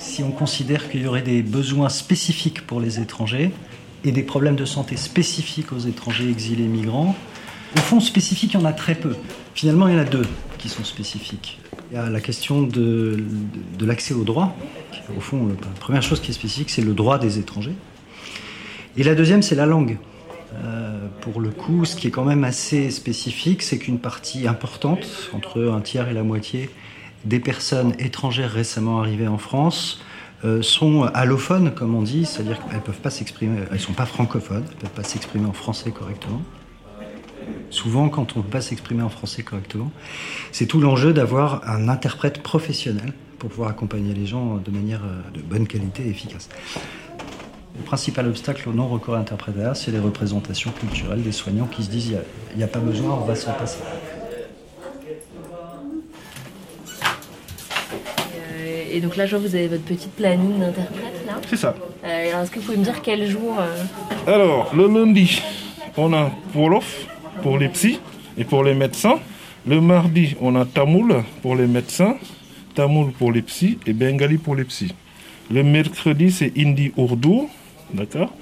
Si 0.01 0.23
on 0.23 0.31
considère 0.31 0.89
qu'il 0.89 1.03
y 1.03 1.07
aurait 1.07 1.21
des 1.21 1.43
besoins 1.43 1.87
spécifiques 1.87 2.65
pour 2.65 2.81
les 2.81 2.99
étrangers 2.99 3.51
et 4.03 4.11
des 4.11 4.23
problèmes 4.23 4.55
de 4.55 4.65
santé 4.65 4.97
spécifiques 4.97 5.71
aux 5.71 5.77
étrangers 5.77 6.27
exilés 6.27 6.65
migrants, 6.65 7.15
au 7.77 7.79
fond 7.79 7.99
spécifiques, 7.99 8.55
il 8.55 8.59
y 8.59 8.63
en 8.63 8.65
a 8.65 8.73
très 8.73 8.95
peu. 8.95 9.15
Finalement, 9.53 9.87
il 9.87 9.93
y 9.93 9.97
en 9.97 10.01
a 10.01 10.05
deux 10.05 10.25
qui 10.57 10.69
sont 10.69 10.83
spécifiques. 10.83 11.59
Il 11.91 11.97
y 11.97 11.97
a 11.99 12.09
la 12.09 12.19
question 12.19 12.63
de, 12.63 13.23
l'accès 13.79 14.15
au 14.15 14.23
droit. 14.23 14.57
Au 15.15 15.21
fond, 15.21 15.47
la 15.47 15.67
première 15.79 16.01
chose 16.01 16.19
qui 16.19 16.31
est 16.31 16.33
spécifique, 16.33 16.71
c'est 16.71 16.81
le 16.81 16.93
droit 16.93 17.19
des 17.19 17.37
étrangers. 17.37 17.75
Et 18.97 19.03
la 19.03 19.13
deuxième, 19.13 19.43
c'est 19.43 19.55
la 19.55 19.67
langue. 19.67 19.99
Euh, 20.55 21.07
pour 21.21 21.39
le 21.39 21.51
coup, 21.51 21.85
ce 21.85 21.95
qui 21.95 22.07
est 22.07 22.11
quand 22.11 22.25
même 22.25 22.43
assez 22.43 22.89
spécifique, 22.89 23.61
c'est 23.61 23.77
qu'une 23.77 23.99
partie 23.99 24.47
importante, 24.47 25.29
entre 25.31 25.71
un 25.71 25.79
tiers 25.79 26.09
et 26.09 26.13
la 26.13 26.23
moitié, 26.23 26.71
des 27.25 27.39
personnes 27.39 27.93
étrangères 27.99 28.51
récemment 28.51 28.99
arrivées 28.99 29.27
en 29.27 29.37
France 29.37 30.03
euh, 30.43 30.61
sont 30.61 31.03
allophones, 31.13 31.73
comme 31.73 31.95
on 31.95 32.01
dit, 32.01 32.25
c'est-à-dire 32.25 32.59
qu'elles 32.63 32.77
ne 32.77 32.81
peuvent 32.81 33.01
pas 33.01 33.11
s'exprimer, 33.11 33.59
elles 33.67 33.73
ne 33.73 33.77
sont 33.77 33.93
pas 33.93 34.05
francophones, 34.05 34.63
elles 34.67 34.75
ne 34.75 34.81
peuvent 34.81 34.89
pas 34.91 35.03
s'exprimer 35.03 35.47
en 35.47 35.53
français 35.53 35.91
correctement 35.91 36.41
souvent 37.69 38.09
quand 38.09 38.35
on 38.35 38.39
ne 38.39 38.43
peut 38.43 38.51
pas 38.51 38.61
s'exprimer 38.61 39.01
en 39.01 39.09
français 39.09 39.43
correctement. 39.43 39.91
C'est 40.51 40.65
tout 40.65 40.79
l'enjeu 40.79 41.13
d'avoir 41.13 41.67
un 41.67 41.89
interprète 41.89 42.43
professionnel 42.43 43.13
pour 43.39 43.49
pouvoir 43.49 43.69
accompagner 43.69 44.13
les 44.13 44.27
gens 44.27 44.57
de 44.57 44.71
manière 44.71 45.01
euh, 45.03 45.31
de 45.33 45.41
bonne 45.41 45.65
qualité 45.65 46.03
et 46.03 46.09
efficace. 46.09 46.49
Le 47.77 47.83
principal 47.83 48.27
obstacle 48.27 48.67
au 48.69 48.73
non-recours 48.73 49.15
à 49.15 49.23
c'est 49.73 49.91
les 49.91 49.99
représentations 49.99 50.71
culturelles 50.71 51.23
des 51.23 51.31
soignants 51.31 51.67
qui 51.67 51.83
se 51.83 51.89
disent 51.89 52.15
il 52.51 52.57
n'y 52.57 52.63
a, 52.63 52.67
pas 52.67 52.79
besoin, 52.79 53.13
on 53.13 53.25
va 53.25 53.35
s'en 53.35 53.53
passer. 53.53 53.79
Et 58.91 58.99
donc 58.99 59.17
là, 59.17 59.25
je 59.25 59.35
vois 59.35 59.47
vous 59.47 59.55
avez 59.55 59.67
votre 59.67 59.83
petite 59.83 60.11
planning 60.11 60.59
d'interprète 60.59 61.25
là. 61.25 61.33
C'est 61.49 61.57
ça. 61.57 61.75
Euh, 62.03 62.29
alors, 62.29 62.41
est-ce 62.41 62.51
que 62.51 62.59
vous 62.59 62.65
pouvez 62.65 62.77
me 62.77 62.83
dire 62.83 63.01
quel 63.01 63.27
jour 63.29 63.57
Alors, 64.27 64.73
le 64.75 64.87
lundi, 64.87 65.41
on 65.97 66.13
a 66.13 66.31
Wolof, 66.55 67.07
pour 67.41 67.57
les 67.57 67.69
psys 67.69 67.99
et 68.37 68.43
pour 68.43 68.63
les 68.63 68.73
médecins. 68.73 69.19
Le 69.67 69.79
mardi, 69.79 70.35
on 70.41 70.55
a 70.55 70.65
Tamoul 70.65 71.23
pour 71.41 71.55
les 71.55 71.67
médecins, 71.67 72.15
Tamoul 72.75 73.11
pour 73.11 73.31
les 73.31 73.41
psys 73.41 73.77
et 73.85 73.93
Bengali 73.93 74.37
pour 74.37 74.55
les 74.55 74.63
psys. 74.63 74.93
Le 75.51 75.63
mercredi, 75.63 76.31
c'est 76.31 76.51
Hindi 76.57 76.91
Urdu, 76.97 77.47
d'accord 77.93 78.33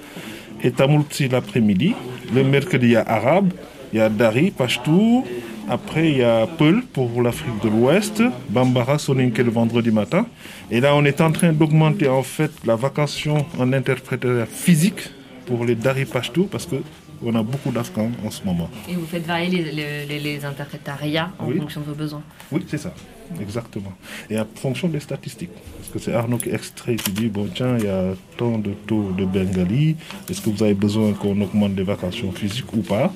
Et 0.63 0.71
Tamoul 0.71 1.03
Psy 1.05 1.27
l'après-midi. 1.27 1.95
Le 2.33 2.43
mercredi, 2.43 2.87
il 2.87 2.91
y 2.91 2.95
a 2.95 3.01
Arabe, 3.01 3.51
il 3.91 3.99
y 3.99 4.01
a 4.01 4.09
Dari, 4.09 4.51
Pashtou. 4.51 5.25
Après, 5.69 6.09
il 6.09 6.17
y 6.17 6.23
a 6.23 6.47
Peul 6.47 6.81
pour 6.81 7.21
l'Afrique 7.21 7.61
de 7.61 7.69
l'Ouest, 7.69 8.23
Bambara, 8.49 8.97
Soninke 8.97 9.37
le 9.37 9.51
vendredi 9.51 9.91
matin. 9.91 10.25
Et 10.71 10.79
là, 10.81 10.95
on 10.95 11.05
est 11.05 11.21
en 11.21 11.31
train 11.31 11.53
d'augmenter 11.53 12.07
en 12.07 12.23
fait 12.23 12.51
la 12.65 12.75
vacation 12.75 13.45
en 13.59 13.71
interprétation 13.71 14.47
physique 14.51 15.11
pour 15.45 15.65
les 15.65 15.75
Dari 15.75 16.05
Pashtou 16.05 16.45
parce 16.45 16.65
que 16.65 16.77
on 17.23 17.35
a 17.35 17.43
beaucoup 17.43 17.71
d'Afghans 17.71 18.09
en 18.25 18.31
ce 18.31 18.43
moment. 18.43 18.67
Et 18.89 18.95
vous 18.95 19.05
faites 19.05 19.27
varier 19.27 19.49
les, 19.49 20.19
les, 20.19 20.45
interprétariats 20.45 21.31
en 21.37 21.51
fonction 21.51 21.81
de 21.81 21.85
vos 21.85 21.93
besoins 21.93 22.23
Oui, 22.51 22.65
c'est 22.67 22.77
ça, 22.79 22.93
exactement. 23.41 23.93
Et 24.29 24.39
en 24.39 24.45
fonction 24.55 24.87
des 24.87 24.99
statistiques. 24.99 25.51
Parce 25.77 25.89
que 25.89 25.99
c'est 25.99 26.13
Arnaud 26.13 26.37
qui 26.37 26.49
extrait, 26.49 26.95
qui 26.95 27.11
dit, 27.11 27.27
bon 27.27 27.47
tiens, 27.53 27.77
il 27.77 27.85
y 27.85 27.87
a 27.87 28.13
tant 28.37 28.57
de 28.57 28.71
taux 28.87 29.11
de 29.17 29.25
Bengali, 29.25 29.95
est-ce 30.29 30.41
que 30.41 30.49
vous 30.49 30.63
avez 30.63 30.73
besoin 30.73 31.13
qu'on 31.13 31.39
augmente 31.41 31.75
des 31.75 31.83
vacations 31.83 32.31
physiques 32.31 32.73
ou 32.73 32.81
pas? 32.81 33.11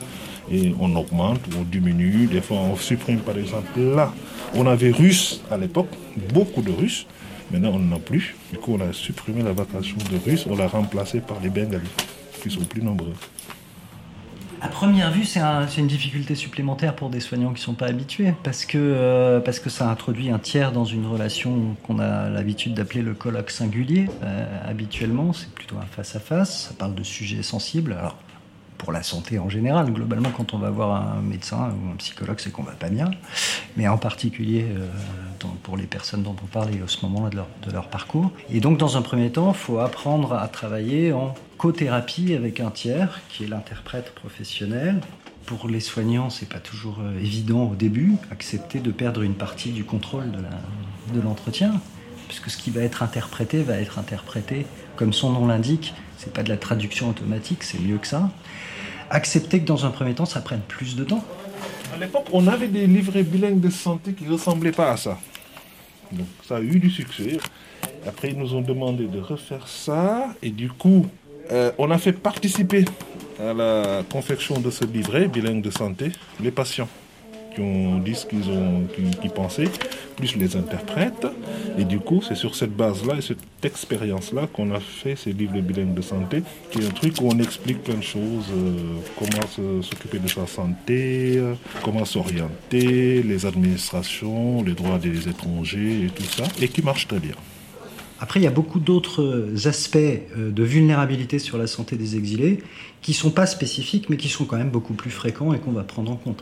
Et 0.51 0.73
on 0.79 0.95
augmente 0.95 1.39
on 1.57 1.63
diminue. 1.63 2.27
Des 2.27 2.41
fois, 2.41 2.57
on 2.57 2.75
supprime, 2.75 3.19
par 3.19 3.37
exemple, 3.37 3.79
là, 3.79 4.13
on 4.55 4.67
avait 4.67 4.91
russe 4.91 5.41
à 5.49 5.57
l'époque, 5.57 5.89
beaucoup 6.33 6.61
de 6.61 6.71
russes. 6.71 7.07
Maintenant, 7.51 7.71
on 7.75 7.79
n'en 7.79 7.97
a 7.97 7.99
plus. 7.99 8.35
Du 8.51 8.57
coup, 8.57 8.75
on 8.77 8.81
a 8.81 8.91
supprimé 8.93 9.43
la 9.43 9.53
vacation 9.53 9.97
de 10.11 10.17
russes, 10.29 10.45
on 10.49 10.55
l'a 10.55 10.67
remplacé 10.67 11.19
par 11.19 11.39
les 11.41 11.49
Bengalis, 11.49 11.87
qui 12.41 12.49
sont 12.49 12.65
plus 12.65 12.81
nombreux. 12.81 13.13
À 14.63 14.69
première 14.69 15.11
vue, 15.11 15.25
c'est 15.25 15.41
une 15.77 15.87
difficulté 15.87 16.35
supplémentaire 16.35 16.95
pour 16.95 17.09
des 17.09 17.19
soignants 17.19 17.49
qui 17.49 17.59
ne 17.59 17.65
sont 17.65 17.73
pas 17.73 17.87
habitués, 17.87 18.33
parce 18.43 18.63
que, 18.63 18.77
euh, 18.77 19.41
parce 19.41 19.59
ça 19.67 19.89
introduit 19.89 20.29
un 20.29 20.39
tiers 20.39 20.71
dans 20.71 20.85
une 20.85 21.05
relation 21.05 21.75
qu'on 21.83 21.99
a 21.99 22.29
l'habitude 22.29 22.73
d'appeler 22.73 23.01
le 23.01 23.13
colloque 23.13 23.51
singulier. 23.51 24.09
Euh, 24.23 24.45
habituellement, 24.65 25.33
c'est 25.33 25.51
plutôt 25.51 25.75
un 25.79 25.85
face-à-face, 25.85 26.67
ça 26.69 26.75
parle 26.79 26.95
de 26.95 27.03
sujets 27.03 27.43
sensibles. 27.43 27.97
Pour 28.83 28.91
la 28.91 29.01
santé 29.01 29.39
en 29.39 29.49
général. 29.49 29.91
Globalement, 29.91 30.29
quand 30.29 30.53
on 30.53 30.57
va 30.57 30.69
voir 30.69 31.15
un 31.17 31.21
médecin 31.21 31.69
ou 31.69 31.91
un 31.93 31.95
psychologue, 31.95 32.37
c'est 32.39 32.51
qu'on 32.51 32.63
va 32.63 32.73
pas 32.73 32.89
bien. 32.89 33.09
Mais 33.77 33.87
en 33.87 33.97
particulier 33.97 34.65
euh, 34.69 34.87
pour 35.63 35.77
les 35.77 35.85
personnes 35.85 36.23
dont 36.23 36.35
on 36.41 36.45
parle 36.47 36.75
et 36.75 36.81
à 36.81 36.87
ce 36.87 37.05
moment-là 37.05 37.29
de 37.29 37.71
leur, 37.71 37.87
parcours. 37.87 38.31
Et 38.49 38.59
donc, 38.59 38.77
dans 38.77 38.97
un 38.97 39.01
premier 39.01 39.29
temps, 39.31 39.51
il 39.51 39.57
faut 39.57 39.79
apprendre 39.79 40.33
à 40.33 40.47
travailler 40.47 41.13
en 41.13 41.33
co-thérapie 41.57 42.33
avec 42.33 42.59
un 42.59 42.71
tiers, 42.71 43.21
qui 43.29 43.43
est 43.43 43.47
l'interprète 43.47 44.13
professionnel. 44.13 44.99
Pour 45.45 45.67
les 45.67 45.79
soignants, 45.79 46.29
c'est 46.29 46.47
pas 46.47 46.59
toujours 46.59 46.99
euh, 47.01 47.19
évident 47.19 47.63
au 47.63 47.75
début, 47.75 48.15
accepter 48.31 48.79
de 48.79 48.91
perdre 48.91 49.21
une 49.21 49.35
partie 49.35 49.71
du 49.71 49.83
contrôle 49.83 50.31
de 51.13 51.21
l'entretien, 51.21 51.81
puisque 52.27 52.49
ce 52.49 52.57
qui 52.57 52.69
va 52.69 52.81
être 52.81 53.03
interprété 53.03 53.63
va 53.63 53.77
être 53.77 53.99
interprété 53.99 54.65
comme 54.95 55.13
son 55.13 55.31
nom 55.31 55.47
l'indique. 55.47 55.93
C'est 56.17 56.33
pas 56.33 56.43
de 56.43 56.49
la 56.49 56.57
traduction 56.57 57.09
automatique, 57.09 57.63
c'est 57.63 57.79
mieux 57.79 57.97
que 57.97 58.07
ça 58.07 58.29
accepter 59.09 59.59
que 59.59 59.65
dans 59.65 59.85
un 59.85 59.89
premier 59.89 60.13
temps, 60.13 60.25
ça 60.25 60.41
prenne 60.41 60.61
plus 60.61 60.95
de 60.95 61.03
temps. 61.03 61.23
À 61.93 61.97
l'époque, 61.97 62.25
on 62.31 62.47
avait 62.47 62.67
des 62.67 62.87
livrets 62.87 63.23
bilingues 63.23 63.59
de 63.59 63.69
santé 63.69 64.13
qui 64.13 64.25
ne 64.25 64.31
ressemblaient 64.33 64.71
pas 64.71 64.91
à 64.91 64.97
ça. 64.97 65.19
Donc 66.11 66.27
ça 66.47 66.57
a 66.57 66.61
eu 66.61 66.79
du 66.79 66.89
succès. 66.89 67.37
Après, 68.07 68.29
ils 68.29 68.37
nous 68.37 68.53
ont 68.55 68.61
demandé 68.61 69.05
de 69.05 69.19
refaire 69.19 69.67
ça. 69.67 70.33
Et 70.41 70.49
du 70.49 70.69
coup, 70.69 71.05
euh, 71.51 71.71
on 71.77 71.91
a 71.91 71.97
fait 71.97 72.13
participer 72.13 72.85
à 73.39 73.53
la 73.53 74.03
confection 74.11 74.59
de 74.59 74.69
ce 74.69 74.85
livret 74.85 75.27
bilingue 75.27 75.61
de 75.61 75.71
santé 75.71 76.11
les 76.39 76.51
patients 76.51 76.89
qui 77.53 77.61
ont 77.61 77.99
dit 77.99 78.15
ce 78.15 78.25
qu'ils 78.25 78.49
ont, 78.49 78.83
qui, 79.21 79.29
pensaient, 79.29 79.69
plus 80.15 80.35
les 80.35 80.55
interprètes. 80.55 81.27
Et 81.77 81.85
du 81.85 81.99
coup, 81.99 82.21
c'est 82.21 82.35
sur 82.35 82.55
cette 82.55 82.75
base-là 82.75 83.15
et 83.17 83.21
cette 83.21 83.39
expérience-là 83.63 84.47
qu'on 84.47 84.71
a 84.73 84.79
fait 84.79 85.15
ces 85.15 85.33
livres 85.33 85.59
bilingues 85.61 85.93
de 85.93 86.01
santé, 86.01 86.43
qui 86.71 86.79
est 86.79 86.85
un 86.85 86.91
truc 86.91 87.15
où 87.21 87.27
on 87.27 87.39
explique 87.39 87.83
plein 87.83 87.95
de 87.95 88.03
choses, 88.03 88.45
euh, 88.51 88.95
comment 89.17 89.81
s'occuper 89.81 90.19
de 90.19 90.27
sa 90.27 90.47
santé, 90.47 91.41
comment 91.83 92.05
s'orienter, 92.05 93.23
les 93.23 93.45
administrations, 93.45 94.63
les 94.63 94.73
droits 94.73 94.99
des 94.99 95.27
étrangers 95.27 96.05
et 96.05 96.09
tout 96.09 96.23
ça, 96.23 96.43
et 96.61 96.67
qui 96.67 96.81
marche 96.81 97.07
très 97.07 97.19
bien. 97.19 97.35
Après, 98.23 98.39
il 98.39 98.43
y 98.43 98.47
a 98.47 98.51
beaucoup 98.51 98.79
d'autres 98.79 99.67
aspects 99.67 99.97
euh, 99.97 100.49
de 100.49 100.63
vulnérabilité 100.63 101.39
sur 101.39 101.57
la 101.57 101.67
santé 101.67 101.97
des 101.97 102.15
exilés 102.15 102.63
qui 103.01 103.11
ne 103.11 103.15
sont 103.15 103.31
pas 103.31 103.45
spécifiques, 103.45 104.09
mais 104.09 104.15
qui 104.15 104.29
sont 104.29 104.45
quand 104.45 104.55
même 104.55 104.69
beaucoup 104.69 104.93
plus 104.93 105.11
fréquents 105.11 105.53
et 105.53 105.59
qu'on 105.59 105.73
va 105.73 105.83
prendre 105.83 106.09
en 106.09 106.15
compte. 106.15 106.41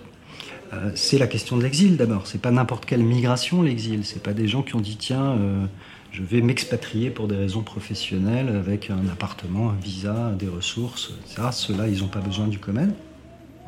Euh, 0.74 0.92
c'est 0.96 1.18
la 1.18 1.28
question 1.28 1.58
de 1.58 1.64
l'exil 1.64 1.98
d'abord. 1.98 2.28
C'est 2.28 2.42
pas 2.42 2.52
n'importe 2.52 2.86
quelle 2.86 3.04
migration 3.04 3.62
l'exil. 3.62 4.06
C'est 4.06 4.24
pas 4.24 4.34
des 4.34 4.48
gens 4.48 4.62
qui 4.62 4.76
ont 4.76 4.82
dit 4.82 4.96
tiens, 4.98 5.32
euh, 5.32 5.66
je 6.12 6.24
vais 6.24 6.42
m'expatrier 6.42 7.10
pour 7.10 7.28
des 7.28 7.36
raisons 7.36 7.62
professionnelles 7.62 8.50
avec 8.50 8.90
un 8.90 9.08
appartement, 9.12 9.72
un 9.72 9.76
visa, 9.82 10.32
des 10.38 10.48
ressources, 10.48 11.14
etc. 11.26 11.50
Ceux-là, 11.52 11.88
ils 11.88 12.02
n'ont 12.02 12.08
pas 12.08 12.20
besoin 12.20 12.48
du 12.48 12.60
commun. 12.60 12.90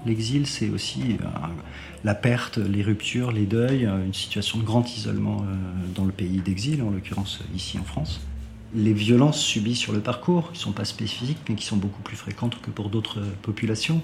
L'exil, 0.06 0.48
c'est 0.48 0.70
aussi 0.70 1.18
euh, 1.22 1.26
la 2.04 2.16
perte, 2.16 2.58
les 2.58 2.84
ruptures, 2.84 3.32
les 3.32 3.46
deuils, 3.46 3.86
une 3.86 4.14
situation 4.14 4.60
de 4.60 4.64
grand 4.64 4.90
isolement 4.96 5.46
dans 5.96 6.04
le 6.04 6.12
pays 6.12 6.42
d'exil, 6.42 6.82
en 6.82 6.90
l'occurrence 6.90 7.40
ici 7.56 7.80
en 7.80 7.84
France. 7.84 8.20
Les 8.76 8.92
violences 8.92 9.40
subies 9.40 9.76
sur 9.76 9.94
le 9.94 10.02
parcours, 10.02 10.52
qui 10.52 10.58
ne 10.58 10.64
sont 10.64 10.72
pas 10.74 10.84
spécifiques, 10.84 11.38
mais 11.48 11.56
qui 11.56 11.66
sont 11.66 11.78
beaucoup 11.78 12.02
plus 12.02 12.18
fréquentes 12.18 12.60
que 12.62 12.72
pour 12.72 12.90
d'autres 12.90 13.22
populations. 13.42 14.02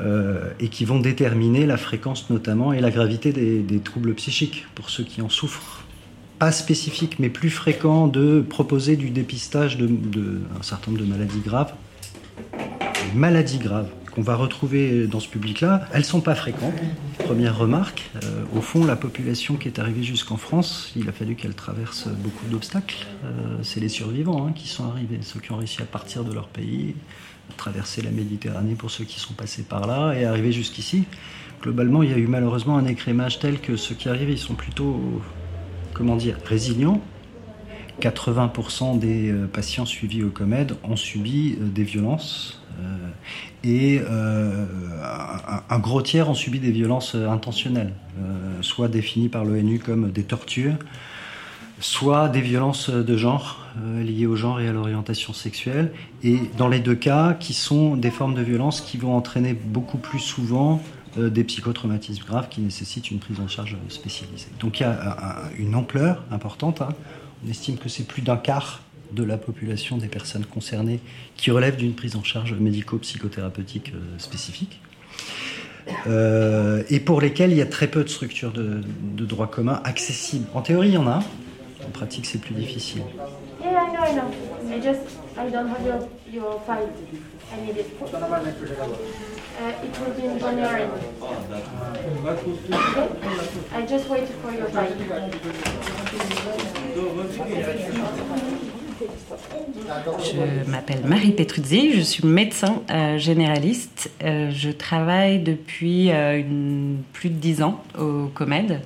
Euh, 0.00 0.50
et 0.58 0.70
qui 0.70 0.84
vont 0.84 0.98
déterminer 0.98 1.66
la 1.66 1.76
fréquence 1.76 2.28
notamment 2.28 2.72
et 2.72 2.80
la 2.80 2.90
gravité 2.90 3.32
des, 3.32 3.78
troubles 3.78 4.12
psychiques 4.14 4.66
pour 4.74 4.90
ceux 4.90 5.04
qui 5.04 5.22
en 5.22 5.28
souffrent. 5.28 5.84
Pas 6.40 6.50
spécifique, 6.50 7.20
mais 7.20 7.28
plus 7.28 7.50
fréquent 7.50 8.08
de 8.08 8.40
proposer 8.40 8.96
du 8.96 9.10
dépistage 9.10 9.78
d'un 9.78 10.62
certain 10.62 10.90
nombre 10.90 11.04
de 11.04 11.08
maladies 11.08 11.38
graves. 11.38 11.74
Maladies 13.14 13.58
graves 13.58 13.88
qu'on 14.12 14.22
va 14.22 14.34
retrouver 14.34 15.06
dans 15.06 15.20
ce 15.20 15.28
public-là, 15.28 15.86
elles 15.92 16.04
sont 16.04 16.20
pas 16.20 16.34
fréquentes. 16.34 16.74
Première 17.18 17.56
remarque, 17.56 18.10
euh, 18.16 18.44
au 18.56 18.60
fond, 18.60 18.84
la 18.84 18.96
population 18.96 19.56
qui 19.56 19.68
est 19.68 19.78
arrivée 19.78 20.02
jusqu'en 20.02 20.36
France, 20.36 20.92
il 20.96 21.08
a 21.08 21.12
fallu 21.12 21.36
qu'elle 21.36 21.54
traverse 21.54 22.08
beaucoup 22.08 22.46
d'obstacles. 22.46 23.06
Euh, 23.24 23.58
c'est 23.62 23.80
les 23.80 23.88
survivants 23.88 24.46
hein, 24.46 24.52
qui 24.54 24.68
sont 24.68 24.84
arrivés, 24.88 25.18
ceux 25.22 25.40
qui 25.40 25.52
ont 25.52 25.56
réussi 25.56 25.82
à 25.82 25.86
partir 25.86 26.24
de 26.24 26.32
leur 26.32 26.48
pays, 26.48 26.94
traverser 27.56 28.02
la 28.02 28.10
Méditerranée 28.10 28.74
pour 28.74 28.90
ceux 28.90 29.04
qui 29.04 29.20
sont 29.20 29.34
passés 29.34 29.62
par 29.62 29.86
là 29.86 30.12
et 30.14 30.24
arriver 30.24 30.52
jusqu'ici. 30.52 31.04
Globalement, 31.62 32.02
il 32.02 32.10
y 32.10 32.12
a 32.12 32.18
eu 32.18 32.26
malheureusement 32.26 32.76
un 32.76 32.86
écrémage 32.86 33.38
tel 33.38 33.60
que 33.60 33.76
ceux 33.76 33.94
qui 33.94 34.08
arrivent, 34.08 34.30
ils 34.30 34.38
sont 34.38 34.54
plutôt, 34.54 35.22
comment 35.94 36.16
dire, 36.16 36.36
résilients. 36.44 37.00
80% 38.00 38.98
des 38.98 39.30
euh, 39.30 39.46
patients 39.46 39.86
suivis 39.86 40.22
au 40.22 40.30
COMED 40.30 40.76
ont 40.82 40.96
subi 40.96 41.56
euh, 41.60 41.68
des 41.68 41.84
violences 41.84 42.60
euh, 42.80 43.08
et 43.62 44.00
un, 45.70 45.78
gros 45.78 46.02
tiers 46.02 46.28
ont 46.28 46.34
subi 46.34 46.58
des 46.58 46.70
violences 46.70 47.14
intentionnelles, 47.14 47.94
soit 48.60 48.88
définies 48.88 49.30
par 49.30 49.44
l'ONU 49.44 49.78
comme 49.78 50.10
des 50.10 50.24
tortures, 50.24 50.74
soit 51.80 52.28
des 52.28 52.42
violences 52.42 52.90
de 52.90 53.16
genre 53.16 53.63
liées 54.02 54.26
au 54.26 54.36
genre 54.36 54.60
et 54.60 54.68
à 54.68 54.72
l'orientation 54.72 55.32
sexuelle, 55.32 55.92
et 56.22 56.38
dans 56.56 56.68
les 56.68 56.80
deux 56.80 56.94
cas, 56.94 57.34
qui 57.34 57.52
sont 57.52 57.96
des 57.96 58.10
formes 58.10 58.34
de 58.34 58.42
violence 58.42 58.80
qui 58.80 58.98
vont 58.98 59.16
entraîner 59.16 59.54
beaucoup 59.54 59.98
plus 59.98 60.20
souvent 60.20 60.82
des 61.16 61.44
psychotraumatismes 61.44 62.24
graves 62.24 62.48
qui 62.48 62.60
nécessitent 62.60 63.10
une 63.10 63.18
prise 63.18 63.40
en 63.40 63.48
charge 63.48 63.76
spécialisée. 63.88 64.48
Donc 64.60 64.80
il 64.80 64.82
y 64.82 64.86
a 64.86 65.50
une 65.58 65.74
ampleur 65.74 66.24
importante. 66.30 66.82
Hein, 66.82 66.90
on 67.44 67.50
estime 67.50 67.76
que 67.76 67.88
c'est 67.88 68.06
plus 68.06 68.22
d'un 68.22 68.36
quart 68.36 68.80
de 69.12 69.22
la 69.22 69.38
population 69.38 69.96
des 69.96 70.08
personnes 70.08 70.44
concernées 70.44 71.00
qui 71.36 71.50
relèvent 71.50 71.76
d'une 71.76 71.94
prise 71.94 72.16
en 72.16 72.24
charge 72.24 72.54
médico-psychothérapeutique 72.54 73.92
euh, 73.94 74.18
spécifique. 74.18 74.80
Euh, 76.06 76.82
et 76.88 77.00
pour 77.00 77.20
lesquelles 77.20 77.52
il 77.52 77.58
y 77.58 77.62
a 77.62 77.66
très 77.66 77.86
peu 77.86 78.04
de 78.04 78.08
structures 78.08 78.52
de, 78.52 78.82
droit 79.24 79.46
commun 79.46 79.80
accessibles. 79.84 80.46
En 80.54 80.62
théorie, 80.62 80.88
il 80.88 80.94
y 80.94 80.98
en 80.98 81.06
a. 81.06 81.22
En 81.86 81.90
pratique, 81.92 82.26
c'est 82.26 82.40
plus 82.40 82.54
difficile. 82.54 83.02
I 84.04 84.12
know. 84.12 84.30
I 84.68 84.80
just, 84.80 85.00
I 85.34 85.48
don't 85.48 85.68
have 85.68 85.86
your, 85.86 86.06
your 86.30 86.60
file. 86.60 86.92
I 87.52 87.60
need 87.60 87.78
it. 87.78 87.86
Uh, 88.02 89.72
it 89.82 90.00
will 90.00 90.12
be 90.12 90.26
in 90.26 90.38
Bulgarian. 90.38 90.90
Okay? 90.90 91.08
I 93.72 93.86
just 93.86 94.10
wait 94.10 94.28
for 94.28 94.52
your 94.52 94.68
file. 94.68 94.92
Je 100.18 100.70
m'appelle 100.70 101.00
Marie 101.04 101.32
Petruzzi, 101.32 101.92
je 101.94 102.00
suis 102.00 102.26
médecin 102.26 102.82
euh, 102.90 103.18
généraliste. 103.18 104.10
Euh, 104.22 104.50
je 104.50 104.70
travaille 104.70 105.40
depuis 105.40 106.10
euh, 106.10 106.42
plus 107.12 107.30
de 107.30 107.34
10 107.34 107.62
ans 107.62 107.82
au 107.98 108.26
COMED 108.34 108.80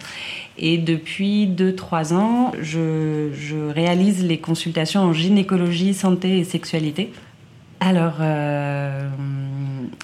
et 0.59 0.79
depuis 0.79 1.47
2-3 1.47 2.15
ans, 2.15 2.53
je, 2.61 3.31
réalise 3.71 4.25
les 4.25 4.39
consultations 4.39 5.03
en 5.03 5.13
gynécologie, 5.13 5.95
santé 5.95 6.39
et 6.39 6.45
sexualité. 6.45 7.13
Alors, 7.81 8.15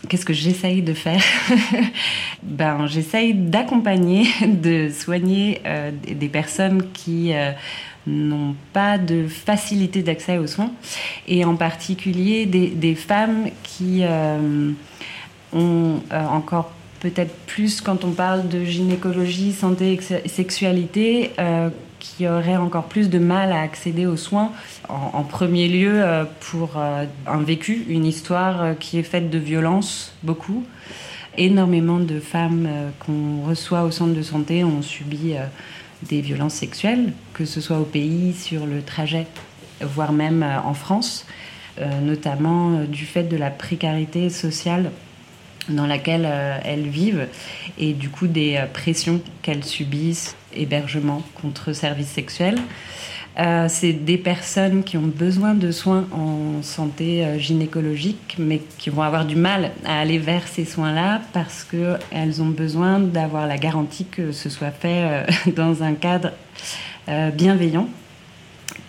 qu'est-ce 0.09 0.25
que 0.25 0.33
j'essaye 0.33 0.83
de 0.83 0.95
faire 0.95 1.23
Ben, 2.43 2.87
j'essaye 2.87 3.35
d'accompagner, 3.35 4.27
de 4.47 4.91
soigner 4.91 5.61
des 6.03 6.29
personnes 6.29 6.91
qui 6.93 7.33
n'ont 8.07 8.55
pas 8.73 8.99
de 8.99 9.27
facilité 9.27 10.03
d'accès 10.03 10.39
aux 10.39 10.47
soins, 10.47 10.73
et 11.27 11.45
en 11.45 11.57
particulier 11.57 12.47
des, 12.47 12.95
femmes 12.95 13.49
qui 13.63 14.01
euh, 14.03 14.71
ont 15.53 16.01
euh, 16.13 16.27
encore 16.27 16.71
peut-être 17.01 17.35
plus 17.47 17.81
quand 17.81 18.05
on 18.05 18.13
parle 18.13 18.49
de 18.49 18.65
gynécologie, 18.65 19.53
santé 19.53 19.99
et 20.25 20.29
sexualité, 20.29 21.33
euh, 21.39 21.71
qui 22.05 22.29
auraient 22.29 22.57
encore 22.57 22.85
plus 22.85 23.09
de 23.09 23.19
mal 23.19 23.51
à 23.53 23.63
accéder 23.63 24.05
aux 24.05 24.19
soins. 24.19 24.53
En, 24.91 25.23
premier 25.23 25.69
lieu, 25.69 26.05
pour 26.41 26.77
un 26.77 27.43
vécu, 27.43 27.87
une 27.89 28.05
histoire 28.05 28.79
qui 28.79 28.99
est 28.99 29.03
faite 29.03 29.31
de 29.31 29.39
violence, 29.39 30.13
beaucoup. 30.23 30.65
Énormément 31.39 31.99
de 31.99 32.21
femmes 32.21 32.69
qu'on 32.99 33.49
reçoit 33.49 33.85
au 33.85 33.91
centre 33.91 34.13
de 34.13 34.23
santé 34.23 34.65
ont 34.65 34.83
subi 34.83 35.35
des 36.09 36.21
violences 36.21 36.55
sexuelles, 36.55 37.13
que 37.33 37.45
ce 37.45 37.61
soit 37.61 37.79
au 37.79 37.85
pays, 37.85 38.35
sur 38.35 38.67
le 38.67 38.83
trajet, 38.83 39.27
voire 39.81 40.13
même 40.13 40.43
euh, 40.43 40.61
en 40.61 40.75
France, 40.75 41.27
euh, 41.81 42.01
notamment 42.01 42.79
euh, 42.79 42.87
du 42.87 43.07
fait 43.07 43.25
de 43.25 43.37
la 43.37 43.51
précarité 43.51 44.31
sociale 44.31 44.91
dans 45.69 45.87
laquelle 45.87 46.29
elles 46.63 46.89
vivent 46.89 47.27
et 47.79 47.95
du 47.95 48.11
coup 48.11 48.27
des 48.27 48.63
pressions 48.75 49.23
qu'elles 49.41 49.65
subissent, 49.65 50.37
hébergement 50.57 51.23
contre 51.41 51.73
services 51.73 52.09
sexuels. 52.09 52.59
Euh, 53.39 53.67
c'est 53.69 53.93
des 53.93 54.17
personnes 54.17 54.85
qui 54.85 54.97
ont 54.97 55.03
besoin 55.03 55.55
de 55.55 55.73
soins 55.73 56.07
en 56.13 56.63
santé 56.63 57.25
euh, 57.25 57.39
gynécologique, 57.39 58.37
mais 58.39 58.61
qui 58.79 58.91
vont 58.91 59.03
avoir 59.03 59.25
du 59.25 59.35
mal 59.35 59.73
à 59.85 59.99
aller 59.99 60.19
vers 60.19 60.47
ces 60.47 60.65
soins-là 60.65 61.21
parce 61.33 61.65
qu'elles 61.65 62.43
ont 62.43 62.49
besoin 62.49 63.01
d'avoir 63.01 63.49
la 63.49 63.57
garantie 63.57 64.05
que 64.05 64.31
ce 64.31 64.49
soit 64.49 64.71
fait 64.71 65.03
euh, 65.03 65.53
dans 65.57 65.83
un 65.83 65.95
cadre 65.95 66.31
bienveillant, 67.35 67.87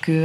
que, 0.02 0.24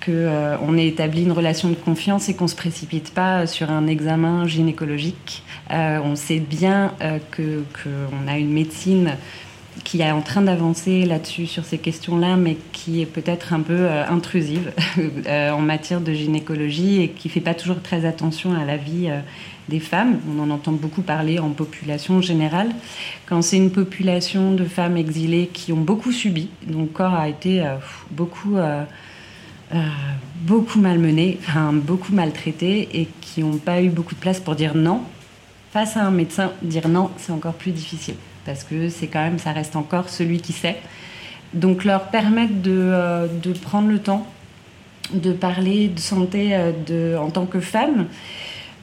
que 0.00 0.56
on 0.66 0.76
ait 0.76 0.88
établi 0.88 1.22
une 1.22 1.30
relation 1.30 1.68
de 1.68 1.76
confiance 1.76 2.28
et 2.28 2.34
qu'on 2.34 2.48
se 2.48 2.56
précipite 2.56 3.14
pas 3.14 3.46
sur 3.46 3.70
un 3.70 3.86
examen 3.86 4.44
gynécologique. 4.48 5.44
on 5.70 6.16
sait 6.16 6.40
bien 6.40 6.94
qu'on 7.36 8.26
a 8.26 8.38
une 8.38 8.52
médecine 8.52 9.12
qui 9.84 10.00
est 10.00 10.10
en 10.10 10.22
train 10.22 10.42
d'avancer 10.42 11.04
là-dessus, 11.04 11.46
sur 11.46 11.64
ces 11.64 11.78
questions-là, 11.78 12.36
mais 12.36 12.56
qui 12.72 13.02
est 13.02 13.06
peut-être 13.06 13.52
un 13.52 13.60
peu 13.60 13.76
euh, 13.76 14.06
intrusive 14.08 14.72
euh, 15.26 15.50
en 15.50 15.60
matière 15.60 16.00
de 16.00 16.12
gynécologie 16.12 17.02
et 17.02 17.10
qui 17.10 17.28
fait 17.28 17.40
pas 17.40 17.54
toujours 17.54 17.80
très 17.82 18.04
attention 18.04 18.54
à 18.54 18.64
la 18.64 18.76
vie 18.76 19.08
euh, 19.08 19.20
des 19.68 19.80
femmes. 19.80 20.18
On 20.28 20.42
en 20.42 20.50
entend 20.50 20.72
beaucoup 20.72 21.02
parler 21.02 21.38
en 21.38 21.50
population 21.50 22.20
générale. 22.20 22.70
Quand 23.26 23.42
c'est 23.42 23.56
une 23.56 23.70
population 23.70 24.52
de 24.52 24.64
femmes 24.64 24.96
exilées 24.96 25.50
qui 25.52 25.72
ont 25.72 25.80
beaucoup 25.80 26.12
subi, 26.12 26.48
dont 26.66 26.82
le 26.82 26.86
corps 26.86 27.14
a 27.14 27.28
été 27.28 27.64
beaucoup, 28.12 28.56
beaucoup 30.42 30.78
malmené, 30.78 31.38
enfin, 31.40 31.72
beaucoup 31.72 32.12
maltraité 32.12 32.88
et 32.92 33.08
qui 33.20 33.42
n'ont 33.42 33.56
pas 33.56 33.82
eu 33.82 33.88
beaucoup 33.88 34.14
de 34.14 34.20
place 34.20 34.38
pour 34.38 34.54
dire 34.54 34.76
non, 34.76 35.00
face 35.72 35.96
à 35.96 36.04
un 36.04 36.12
médecin, 36.12 36.52
dire 36.62 36.86
non, 36.88 37.10
c'est 37.16 37.32
encore 37.32 37.54
plus 37.54 37.72
difficile 37.72 38.14
parce 38.46 38.64
que 38.64 38.88
c'est 38.88 39.08
quand 39.08 39.22
même, 39.22 39.38
ça 39.38 39.52
reste 39.52 39.76
encore 39.76 40.08
celui 40.08 40.40
qui 40.40 40.52
sait. 40.52 40.76
Donc 41.52 41.84
leur 41.84 42.08
permettre 42.08 42.54
de, 42.62 42.72
euh, 42.72 43.26
de 43.42 43.52
prendre 43.52 43.88
le 43.88 43.98
temps 43.98 44.26
de 45.12 45.32
parler 45.32 45.86
de 45.86 46.00
santé 46.00 46.48
euh, 46.52 46.72
de, 46.86 47.16
en 47.16 47.30
tant 47.30 47.46
que 47.46 47.60
femme, 47.60 48.06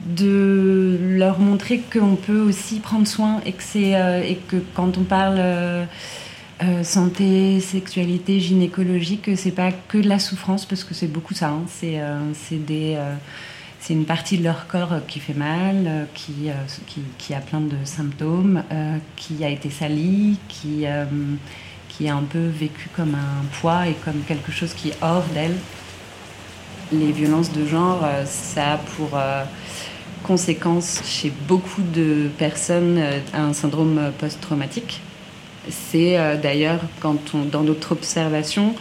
de 0.06 0.98
leur 1.02 1.38
montrer 1.38 1.80
qu'on 1.80 2.16
peut 2.16 2.40
aussi 2.40 2.80
prendre 2.80 3.06
soin 3.06 3.42
et 3.44 3.52
que, 3.52 3.62
c'est, 3.62 3.94
euh, 3.94 4.22
et 4.22 4.36
que 4.36 4.56
quand 4.74 4.96
on 4.96 5.02
parle 5.02 5.40
santé, 6.82 7.60
sexualité, 7.60 8.40
gynécologique, 8.40 9.36
c'est 9.36 9.50
pas 9.50 9.70
que 9.70 9.98
de 9.98 10.08
la 10.08 10.18
souffrance 10.18 10.64
parce 10.64 10.82
que 10.82 10.94
c'est 10.94 11.08
beaucoup 11.08 11.34
ça. 11.34 11.48
Hein. 11.48 11.64
C'est, 11.68 12.00
c'est 12.32 12.64
des 12.64 12.96
c'est 13.86 13.92
une 13.92 14.06
partie 14.06 14.38
de 14.38 14.44
leur 14.44 14.66
corps 14.66 14.94
qui 15.06 15.20
fait 15.20 15.34
mal, 15.34 15.84
euh, 15.86 16.04
qui, 16.14 16.48
euh, 16.48 16.54
qui, 17.18 17.34
a 17.34 17.40
plein 17.40 17.60
de 17.60 17.76
symptômes, 17.84 18.62
euh, 18.72 18.96
qui 19.14 19.44
a 19.44 19.50
été 19.50 19.68
sali, 19.68 20.38
qui, 20.48 20.86
qui 21.90 22.06
est 22.06 22.10
un 22.10 22.22
peu 22.22 22.46
vécu 22.46 22.88
comme 22.96 23.14
un 23.14 23.44
poids 23.60 23.86
et 23.86 23.92
comme 24.02 24.22
quelque 24.26 24.50
chose 24.52 24.72
qui 24.72 24.88
est 24.88 24.96
hors 25.02 25.24
d'elle. 25.34 25.56
Les 26.92 27.12
violences 27.12 27.52
de 27.52 27.66
genre, 27.66 28.06
ça 28.24 28.72
a 28.72 28.76
pour 28.78 29.18
conséquence 30.22 31.02
chez 31.04 31.30
beaucoup 31.46 31.82
de 31.82 32.30
personnes 32.38 33.02
un 33.34 33.52
syndrome 33.52 34.12
post-traumatique. 34.18 35.02
C'est 35.68 36.38
d'ailleurs 36.42 36.80
dans 37.02 37.62
notre 37.62 37.92
observation, 37.92 38.74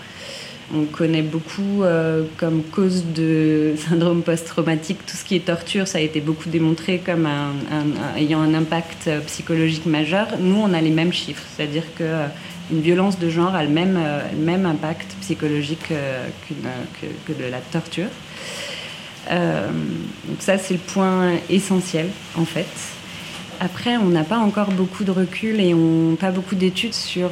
on 0.73 0.85
connaît 0.85 1.21
beaucoup 1.21 1.83
euh, 1.83 2.23
comme 2.37 2.63
cause 2.63 3.05
de 3.15 3.75
syndrome 3.89 4.23
post-traumatique 4.23 5.05
tout 5.05 5.15
ce 5.15 5.23
qui 5.23 5.35
est 5.35 5.45
torture. 5.45 5.87
Ça 5.87 5.99
a 5.99 6.01
été 6.01 6.19
beaucoup 6.21 6.49
démontré 6.49 6.99
comme 6.99 7.27
ayant 8.17 8.41
un 8.41 8.53
impact 8.53 9.09
psychologique 9.27 9.85
majeur. 9.85 10.27
Nous, 10.39 10.55
on 10.55 10.73
a 10.73 10.81
les 10.81 10.89
mêmes 10.89 11.13
chiffres, 11.13 11.43
c'est-à-dire 11.55 11.83
que 11.95 12.03
euh, 12.03 12.27
une 12.71 12.81
violence 12.81 13.19
de 13.19 13.29
genre 13.29 13.53
a 13.55 13.63
le 13.63 13.69
même, 13.69 13.97
euh, 13.97 14.69
impact 14.69 15.15
psychologique 15.21 15.89
que, 15.89 17.33
de 17.33 17.51
la 17.51 17.59
torture. 17.59 18.07
donc 19.29 20.39
ça, 20.39 20.57
c'est 20.57 20.73
le 20.73 20.79
point 20.79 21.33
essentiel, 21.49 22.07
en 22.35 22.45
fait. 22.45 22.67
Après, 23.59 23.97
on 23.97 24.09
n'a 24.09 24.23
pas 24.23 24.37
encore 24.37 24.71
beaucoup 24.71 25.03
de 25.03 25.11
recul 25.11 25.59
et 25.59 25.73
on 25.73 26.15
pas 26.15 26.31
beaucoup 26.31 26.55
d'études 26.55 26.93
sur 26.93 27.31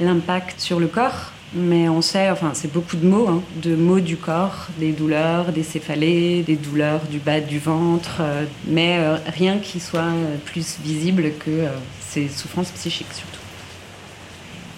l'impact 0.00 0.60
sur 0.60 0.80
le 0.80 0.88
corps 0.88 1.32
mais 1.54 1.88
on 1.88 2.02
sait, 2.02 2.30
enfin 2.30 2.50
c'est 2.54 2.72
beaucoup 2.72 2.96
de 2.96 3.06
mots, 3.06 3.28
hein, 3.28 3.42
de 3.62 3.74
mots 3.74 4.00
du 4.00 4.16
corps, 4.16 4.68
des 4.78 4.92
douleurs, 4.92 5.52
des 5.52 5.62
céphalées, 5.62 6.42
des 6.42 6.56
douleurs 6.56 7.00
du 7.10 7.18
bas 7.18 7.40
du 7.40 7.58
ventre, 7.58 8.18
euh, 8.20 8.44
mais 8.66 8.98
euh, 8.98 9.16
rien 9.26 9.58
qui 9.58 9.80
soit 9.80 10.00
euh, 10.00 10.36
plus 10.44 10.78
visible 10.82 11.30
que 11.38 11.66
ces 12.00 12.28
souffrances 12.28 12.70
psychiques 12.70 13.12
surtout. 13.12 13.40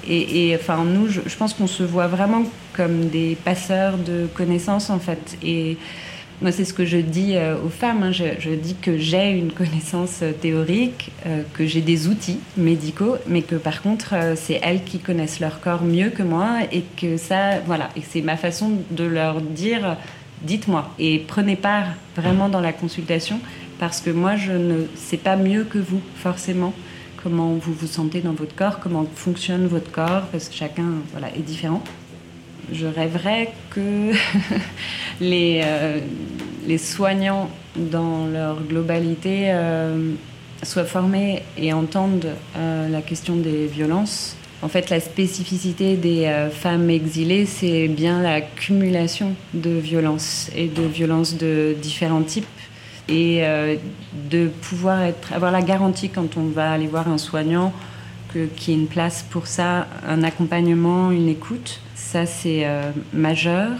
Et, 0.09 0.57
enfin 0.59 0.85
nous, 0.85 1.09
je, 1.09 1.21
je 1.27 1.37
pense 1.37 1.55
qu'on 1.55 1.67
se 1.67 1.83
voit 1.83 2.09
vraiment 2.09 2.45
comme 2.73 3.09
des 3.11 3.37
passeurs 3.45 3.99
de 3.99 4.27
connaissances 4.35 4.91
en 4.91 4.99
fait. 4.99 5.37
Et 5.43 5.77
moi, 6.41 6.53
c'est 6.53 6.65
ce 6.65 6.73
que 6.73 6.87
je 6.87 6.97
dis 6.97 7.37
euh, 7.37 7.57
aux 7.63 7.69
femmes. 7.69 8.03
Hein. 8.03 8.13
Je, 8.13 8.55
dis 8.55 8.75
que 8.75 8.97
j'ai 8.97 9.31
une 9.31 9.53
connaissance 9.53 10.21
euh, 10.23 10.33
théorique, 10.33 11.13
euh, 11.27 11.43
que 11.53 11.67
j'ai 11.67 11.83
des 11.83 12.09
outils 12.09 12.39
médicaux, 12.57 13.17
mais 13.27 13.43
que 13.43 13.57
par 13.57 13.83
contre, 13.83 14.15
c'est 14.37 14.59
elles 14.63 14.83
qui 14.85 14.99
connaissent 15.01 15.41
leur 15.41 15.61
corps 15.61 15.83
mieux 15.83 16.09
que 16.09 16.23
moi 16.23 16.61
et 16.73 16.83
que 16.97 17.17
ça, 17.17 17.61
voilà, 17.67 17.91
et 17.97 18.03
c'est 18.09 18.23
ma 18.23 18.37
façon 18.37 18.73
de 18.91 19.05
leur 19.05 19.41
dire, 19.41 19.97
dites-moi 20.43 20.91
et 20.99 21.19
prenez 21.19 21.57
part 21.57 21.89
vraiment 22.17 22.49
dans 22.49 22.61
la 22.61 22.73
consultation 22.73 23.41
parce 23.79 24.01
que 24.01 24.11
moi, 24.11 24.37
je 24.37 24.53
ne 24.53 24.87
sais 24.95 25.17
pas 25.19 25.37
mieux 25.37 25.65
que 25.65 25.79
vous 25.79 26.01
forcément 26.17 26.73
comment 27.23 27.55
vous 27.55 27.75
vous 27.75 27.87
sentez 27.87 28.21
dans 28.21 28.33
votre 28.33 28.55
corps, 28.55 28.81
comment 28.81 29.07
fonctionne 29.15 29.67
votre 29.67 29.91
corps, 29.91 30.23
parce 30.33 30.49
que 30.49 30.55
chacun, 30.55 30.87
voilà, 31.13 31.29
est 31.37 31.43
différent 31.43 31.83
je 32.73 32.87
rêverais 32.87 33.53
que 33.71 34.13
les, 35.21 35.61
euh, 35.65 36.01
les 36.67 36.79
soignants, 36.79 37.51
dans 37.77 38.27
leur 38.27 38.63
globalité, 38.63 39.47
euh, 39.51 40.13
soient 40.63 40.85
formés 40.85 41.43
et 41.57 41.73
entendent 41.73 42.35
euh, 42.57 42.89
la 42.89 43.03
question 43.03 43.37
des 43.37 43.67
violences. 43.67 44.37
En 44.63 44.69
fait, 44.69 44.91
la 44.91 45.01
spécificité 45.01 45.97
des 45.97 46.31
femmes 46.53 46.91
exilées, 46.91 47.47
c'est 47.47 47.89
bien 47.89 48.21
l'accumulation 48.21 49.35
de 49.55 49.71
violences 49.71 50.51
et 50.55 50.67
de 50.67 50.83
violences 50.83 51.39
de 51.39 51.75
différents 51.81 52.21
types 52.21 52.45
et 53.09 53.43
de 54.31 54.49
pouvoir 54.61 55.01
être, 55.01 55.33
avoir 55.33 55.51
la 55.51 55.63
garantie 55.63 56.11
quand 56.11 56.37
on 56.37 56.45
va 56.45 56.73
aller 56.73 56.89
voir 56.89 57.09
un 57.09 57.17
soignant 57.17 57.73
qu'il 58.35 58.69
y 58.69 58.73
ait 58.73 58.81
une 58.83 58.87
place 58.87 59.25
pour 59.31 59.47
ça, 59.47 59.87
un 60.07 60.23
accompagnement, 60.23 61.11
une 61.11 61.31
écoute 61.31 61.81
ça, 62.11 62.27
c'est 62.27 62.65
euh, 62.65 62.91
majeur. 63.13 63.71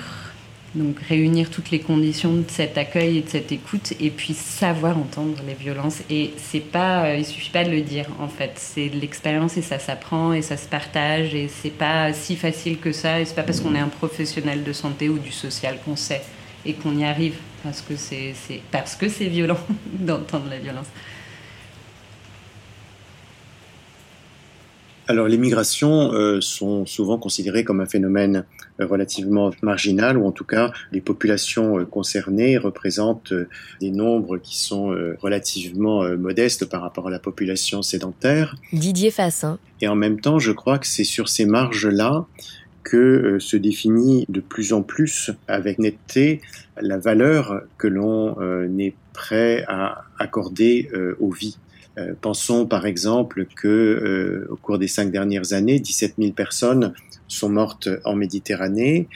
Donc 0.77 1.01
réunir 1.09 1.51
toutes 1.51 1.73
les 1.73 1.81
conditions 1.81 2.33
de 2.33 2.45
cet 2.47 2.79
accueil 2.79 3.19
et 3.19 3.21
de 3.23 3.29
cette 3.29 3.51
écoute, 3.51 3.93
et 3.99 4.11
puis 4.11 4.35
savoir 4.35 4.97
entendre 4.97 5.43
les 5.45 5.55
violences. 5.55 6.03
Et 6.09 6.33
c'est 6.37 6.61
pas, 6.61 7.07
euh, 7.07 7.17
il 7.17 7.27
suffit 7.27 7.51
pas 7.51 7.65
de 7.65 7.71
le 7.71 7.81
dire 7.81 8.07
en 8.21 8.29
fait. 8.29 8.53
C'est 8.55 8.89
de 8.89 9.01
l'expérience 9.01 9.57
et 9.57 9.63
ça 9.63 9.81
s'apprend 9.81 10.33
et 10.33 10.43
ça 10.43 10.57
se 10.57 10.69
partage. 10.69 11.35
Et 11.35 11.49
c'est 11.49 11.77
pas 11.77 12.13
si 12.13 12.37
facile 12.37 12.79
que 12.79 12.93
ça. 12.93 13.19
Et 13.19 13.25
c'est 13.25 13.35
pas 13.35 13.43
parce 13.43 13.59
qu'on 13.59 13.75
est 13.75 13.81
un 13.81 13.89
professionnel 13.89 14.63
de 14.63 14.73
santé 14.73 15.09
ou 15.09 15.19
du 15.19 15.33
social 15.33 15.79
qu'on 15.85 15.97
sait 15.97 16.23
et 16.65 16.75
qu'on 16.75 16.97
y 16.97 17.05
arrive 17.05 17.35
parce 17.65 17.81
que 17.81 17.97
c'est 17.97 18.33
parce 18.71 18.95
que 18.95 19.09
c'est 19.09 19.27
violent 19.27 19.59
d'entendre 19.93 20.47
la 20.49 20.59
violence. 20.59 20.87
Alors 25.11 25.27
les 25.27 25.39
migrations 25.39 26.13
euh, 26.13 26.41
sont 26.41 26.87
souvent 26.87 27.19
considérées 27.19 27.65
comme 27.65 27.81
un 27.81 27.87
phénomène 27.87 28.45
euh, 28.81 28.87
relativement 28.87 29.51
marginal, 29.61 30.17
ou 30.17 30.25
en 30.25 30.31
tout 30.31 30.45
cas 30.45 30.71
les 30.93 31.01
populations 31.01 31.81
euh, 31.81 31.85
concernées 31.85 32.57
représentent 32.59 33.33
des 33.81 33.91
nombres 33.91 34.39
qui 34.39 34.57
sont 34.57 34.95
relativement 35.21 36.05
modestes 36.17 36.65
par 36.67 36.83
rapport 36.83 37.09
à 37.09 37.11
la 37.11 37.19
population 37.19 37.83
sédentaire. 37.83 38.55
Didier 38.73 39.11
Fassin. 39.11 39.59
Et 39.81 39.89
en 39.89 39.97
même 39.97 40.21
temps, 40.21 40.39
je 40.39 40.53
crois 40.53 40.79
que 40.79 40.87
c'est 40.87 41.03
sur 41.03 41.29
ces 41.29 41.45
marges-là 41.45 42.27
que 42.85 43.39
se 43.41 43.57
définit 43.57 44.27
de 44.29 44.39
plus 44.39 44.73
en 44.73 44.83
plus 44.83 45.33
avec 45.49 45.81
netteté 45.81 46.41
la 46.81 46.99
valeur 46.99 47.63
que 47.79 47.89
l'on 47.89 48.37
est 48.79 48.95
prêt 49.13 49.65
à 49.67 50.05
accorder 50.21 50.89
aux 51.19 51.31
vies. 51.31 51.59
Euh, 51.99 52.15
pensons 52.21 52.67
par 52.67 52.87
exemple 52.87 53.47
que 53.47 53.69
euh, 53.69 54.47
au 54.51 54.57
cours 54.57 54.79
des 54.79 54.89
cinq 54.89 55.11
dernières 55.11 55.53
années, 55.53 55.81
17 55.81 56.15
000 56.19 56.33
personnes 56.33 56.95
sont 57.27 57.49
mortes 57.49 57.89
en 58.05 58.15
Méditerranée, 58.15 59.09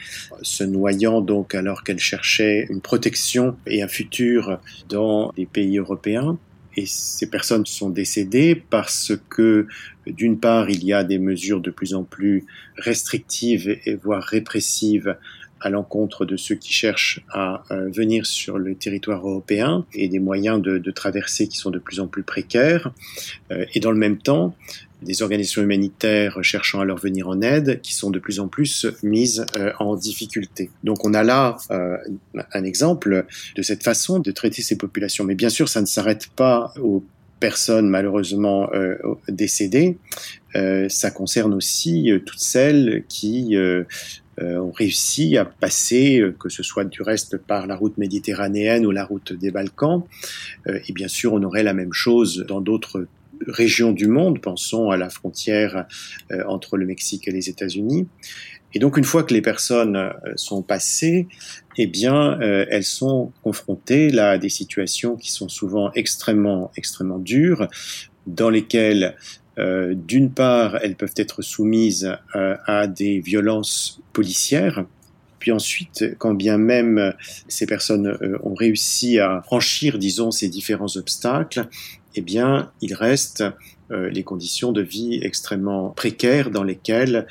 se 0.43 0.65
noyant 0.65 1.21
donc 1.21 1.55
alors 1.55 1.83
qu'elles 1.83 1.99
cherchaient 1.99 2.67
une 2.71 2.81
protection 2.81 3.57
et 3.67 3.83
un 3.83 3.89
futur 3.89 4.59
dans 4.89 5.33
des 5.37 5.47
pays 5.47 5.79
européens. 5.79 6.39
Et 6.77 6.87
ces 6.87 7.29
personnes 7.29 7.67
sont 7.67 7.91
décédées 7.91 8.57
parce 8.69 9.13
que, 9.29 9.69
d'une 10.07 10.41
part, 10.41 10.71
il 10.71 10.85
y 10.85 10.93
a 10.93 11.05
des 11.05 11.19
mesures 11.19 11.61
de 11.61 11.71
plus 11.71 11.95
en 11.95 12.03
plus 12.03 12.45
restrictives 12.77 13.79
et 13.85 13.95
voire 13.95 14.23
répressives 14.23 15.17
à 15.65 15.71
l'encontre 15.71 16.27
de 16.27 16.37
ceux 16.37 16.55
qui 16.55 16.73
cherchent 16.73 17.25
à 17.31 17.65
euh, 17.71 17.89
venir 17.89 18.27
sur 18.27 18.59
le 18.59 18.75
territoire 18.75 19.27
européen 19.27 19.87
et 19.95 20.09
des 20.09 20.19
moyens 20.19 20.61
de, 20.61 20.77
de 20.77 20.91
traverser 20.91 21.49
qui 21.49 21.57
sont 21.57 21.71
de 21.71 21.79
plus 21.79 22.01
en 22.01 22.07
plus 22.07 22.23
précaires. 22.23 22.93
Euh, 23.51 23.65
et 23.75 23.81
dans 23.81 23.91
le 23.91 23.97
même 23.97 24.19
temps, 24.19 24.55
des 25.01 25.23
organisations 25.23 25.63
humanitaires 25.63 26.39
cherchant 26.43 26.81
à 26.81 26.85
leur 26.85 26.99
venir 26.99 27.29
en 27.29 27.41
aide 27.41 27.81
qui 27.81 27.95
sont 27.95 28.11
de 28.11 28.19
plus 28.19 28.41
en 28.41 28.49
plus 28.49 28.87
mises 29.03 29.47
euh, 29.57 29.73
en 29.79 29.97
difficulté. 29.97 30.71
Donc 30.83 31.05
on 31.05 31.15
a 31.15 31.23
là 31.23 31.57
un 31.71 32.65
exemple 32.65 33.27
de 33.57 33.63
cette 33.63 33.83
façon 33.83 34.19
de 34.19 34.31
traiter 34.31 34.61
ces 34.61 34.77
populations. 34.77 35.25
Mais 35.25 35.35
bien 35.35 35.49
sûr, 35.51 35.71
ça 35.71 35.81
ne 35.81 35.87
s'arrête 35.87 36.29
pas 36.37 36.73
aux 36.81 37.03
personnes 37.41 37.89
malheureusement 37.89 38.71
décédées. 39.29 39.99
ça 40.89 41.11
concerne 41.11 41.53
aussi 41.53 42.11
toutes 42.25 42.41
celles 42.41 43.05
qui 43.09 43.57
euh, 44.41 44.59
ont 44.59 44.73
réussi 44.73 45.37
à 45.37 45.45
passer, 45.45 46.21
euh, 46.21 46.33
que 46.33 46.49
ce 46.49 46.63
soit 46.63 46.85
du 46.85 47.03
reste 47.03 47.37
par 47.37 47.67
la 47.67 47.77
route 47.77 47.97
méditerranéenne 47.99 48.85
ou 48.85 48.91
la 48.91 49.05
route 49.05 49.33
des 49.33 49.51
Balkans. 49.51 50.03
Euh, 50.67 50.81
et 50.89 50.93
bien 50.93 51.09
sûr, 51.09 51.33
on 51.35 51.43
aurait 51.43 51.63
la 51.63 51.75
même 51.75 51.93
chose 51.93 52.45
dans 52.49 52.61
d'autres 52.61 53.07
régions 53.47 53.93
du 53.93 54.09
monde. 54.09 54.41
Pensons 54.41 54.91
à 54.91 54.97
la 54.97 55.11
frontière 55.11 55.87
entre 56.47 56.77
le 56.77 56.87
Mexique 56.87 57.27
et 57.27 57.33
les 57.33 57.49
États-Unis. 57.49 58.07
Et 58.73 58.79
donc, 58.79 58.97
une 58.97 59.05
fois 59.05 59.25
que 59.25 59.35
les 59.35 59.43
personnes 59.43 60.13
sont 60.37 60.63
passées, 60.63 61.27
eh 61.77 61.87
bien, 61.89 62.39
elles 62.41 62.85
sont 62.85 63.33
confrontées 63.43 64.11
là 64.11 64.31
à 64.31 64.39
des 64.39 64.49
situations 64.49 65.17
qui 65.17 65.33
sont 65.33 65.49
souvent 65.49 65.91
extrêmement, 65.95 66.71
extrêmement 66.77 67.19
dures, 67.19 67.69
dans 68.27 68.51
lesquelles 68.51 69.17
euh, 69.59 69.95
d'une 69.95 70.31
part, 70.31 70.79
elles 70.83 70.97
peuvent 70.97 71.15
être 71.17 71.43
soumises 71.43 72.17
euh, 72.35 72.57
à 72.67 72.87
des 72.87 73.21
violences 73.21 74.01
policières, 74.13 74.85
puis 75.39 75.53
ensuite, 75.53 76.17
quand 76.19 76.35
bien 76.35 76.57
même 76.57 77.13
ces 77.49 77.67
personnes 77.67 78.07
euh, 78.07 78.39
ont 78.43 78.55
réussi 78.55 79.19
à 79.19 79.43
franchir, 79.43 79.99
disons, 79.99 80.31
ces 80.31 80.49
différents 80.49 80.97
obstacles, 80.97 81.69
eh 82.15 82.21
bien, 82.21 82.71
il 82.81 82.95
reste 82.95 83.45
les 83.91 84.23
conditions 84.23 84.73
de 84.73 84.81
vie 84.81 85.19
extrêmement 85.23 85.91
précaires 85.91 86.51
dans 86.51 86.63
lesquelles, 86.63 87.27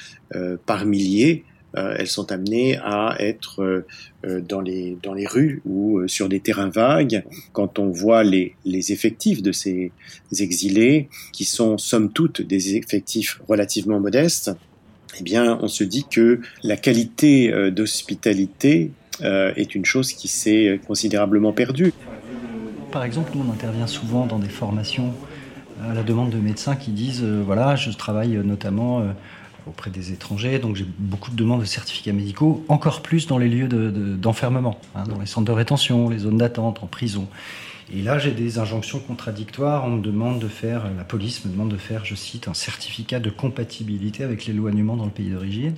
par 0.65 0.85
milliers, 0.85 1.45
elles 1.75 2.07
sont 2.07 2.31
amenées 2.31 2.77
à 2.77 3.15
être 3.19 3.63
euh, 3.63 3.85
euh, 4.25 4.41
dans, 4.41 4.61
les, 4.61 4.97
dans 5.01 5.13
les 5.13 5.25
rues 5.25 5.61
ou 5.65 6.07
sur 6.07 6.29
des 6.29 6.39
terrains 6.39 6.69
vagues. 6.69 7.23
Quand 7.51 7.79
on 7.79 7.89
voit 7.89 8.23
les, 8.23 8.55
les 8.65 8.91
effectifs 8.91 9.41
de 9.41 9.51
ces 9.51 9.91
exilés, 10.39 11.09
qui 11.31 11.45
sont 11.45 11.77
somme 11.77 12.11
toute 12.11 12.41
des 12.41 12.75
effectifs 12.75 13.41
relativement 13.47 13.99
modestes, 13.99 14.51
eh 15.19 15.23
bien, 15.23 15.59
on 15.61 15.67
se 15.67 15.83
dit 15.83 16.05
que 16.09 16.41
la 16.63 16.75
qualité 16.75 17.71
d'hospitalité 17.71 18.91
est 19.21 19.75
une 19.75 19.85
chose 19.85 20.11
qui 20.11 20.27
s'est 20.27 20.79
considérablement 20.87 21.53
perdue. 21.53 21.93
Par 22.91 23.03
exemple, 23.03 23.31
nous, 23.35 23.45
on 23.47 23.51
intervient 23.53 23.85
souvent 23.85 24.25
dans 24.25 24.39
des 24.39 24.49
formations 24.49 25.13
à 25.87 25.93
la 25.93 26.01
demande 26.01 26.31
de 26.31 26.39
médecins 26.39 26.75
qui 26.75 26.89
disent, 26.89 27.23
voilà, 27.23 27.75
je 27.75 27.91
travaille 27.91 28.41
notamment 28.43 29.03
auprès 29.67 29.91
des 29.91 30.11
étrangers. 30.11 30.59
Donc 30.59 30.75
j'ai 30.75 30.85
beaucoup 30.97 31.31
de 31.31 31.35
demandes 31.35 31.61
de 31.61 31.65
certificats 31.65 32.13
médicaux, 32.13 32.63
encore 32.67 33.01
plus 33.01 33.27
dans 33.27 33.37
les 33.37 33.49
lieux 33.49 33.67
d'enfermement, 33.67 34.79
hein, 34.95 35.03
dans 35.03 35.19
les 35.19 35.25
centres 35.25 35.47
de 35.47 35.51
rétention, 35.51 36.09
les 36.09 36.19
zones 36.19 36.37
d'attente, 36.37 36.83
en 36.83 36.87
prison. 36.87 37.27
Et 37.93 38.01
là, 38.01 38.17
j'ai 38.17 38.31
des 38.31 38.59
injonctions 38.59 38.99
contradictoires. 38.99 39.85
On 39.85 39.91
me 39.91 40.01
demande 40.01 40.39
de 40.39 40.47
faire, 40.47 40.85
la 40.97 41.03
police 41.03 41.45
me 41.45 41.51
demande 41.51 41.69
de 41.69 41.77
faire, 41.77 42.05
je 42.05 42.15
cite, 42.15 42.47
un 42.47 42.53
certificat 42.53 43.19
de 43.19 43.29
compatibilité 43.29 44.23
avec 44.23 44.45
l'éloignement 44.45 44.95
dans 44.95 45.05
le 45.05 45.11
pays 45.11 45.29
d'origine. 45.29 45.75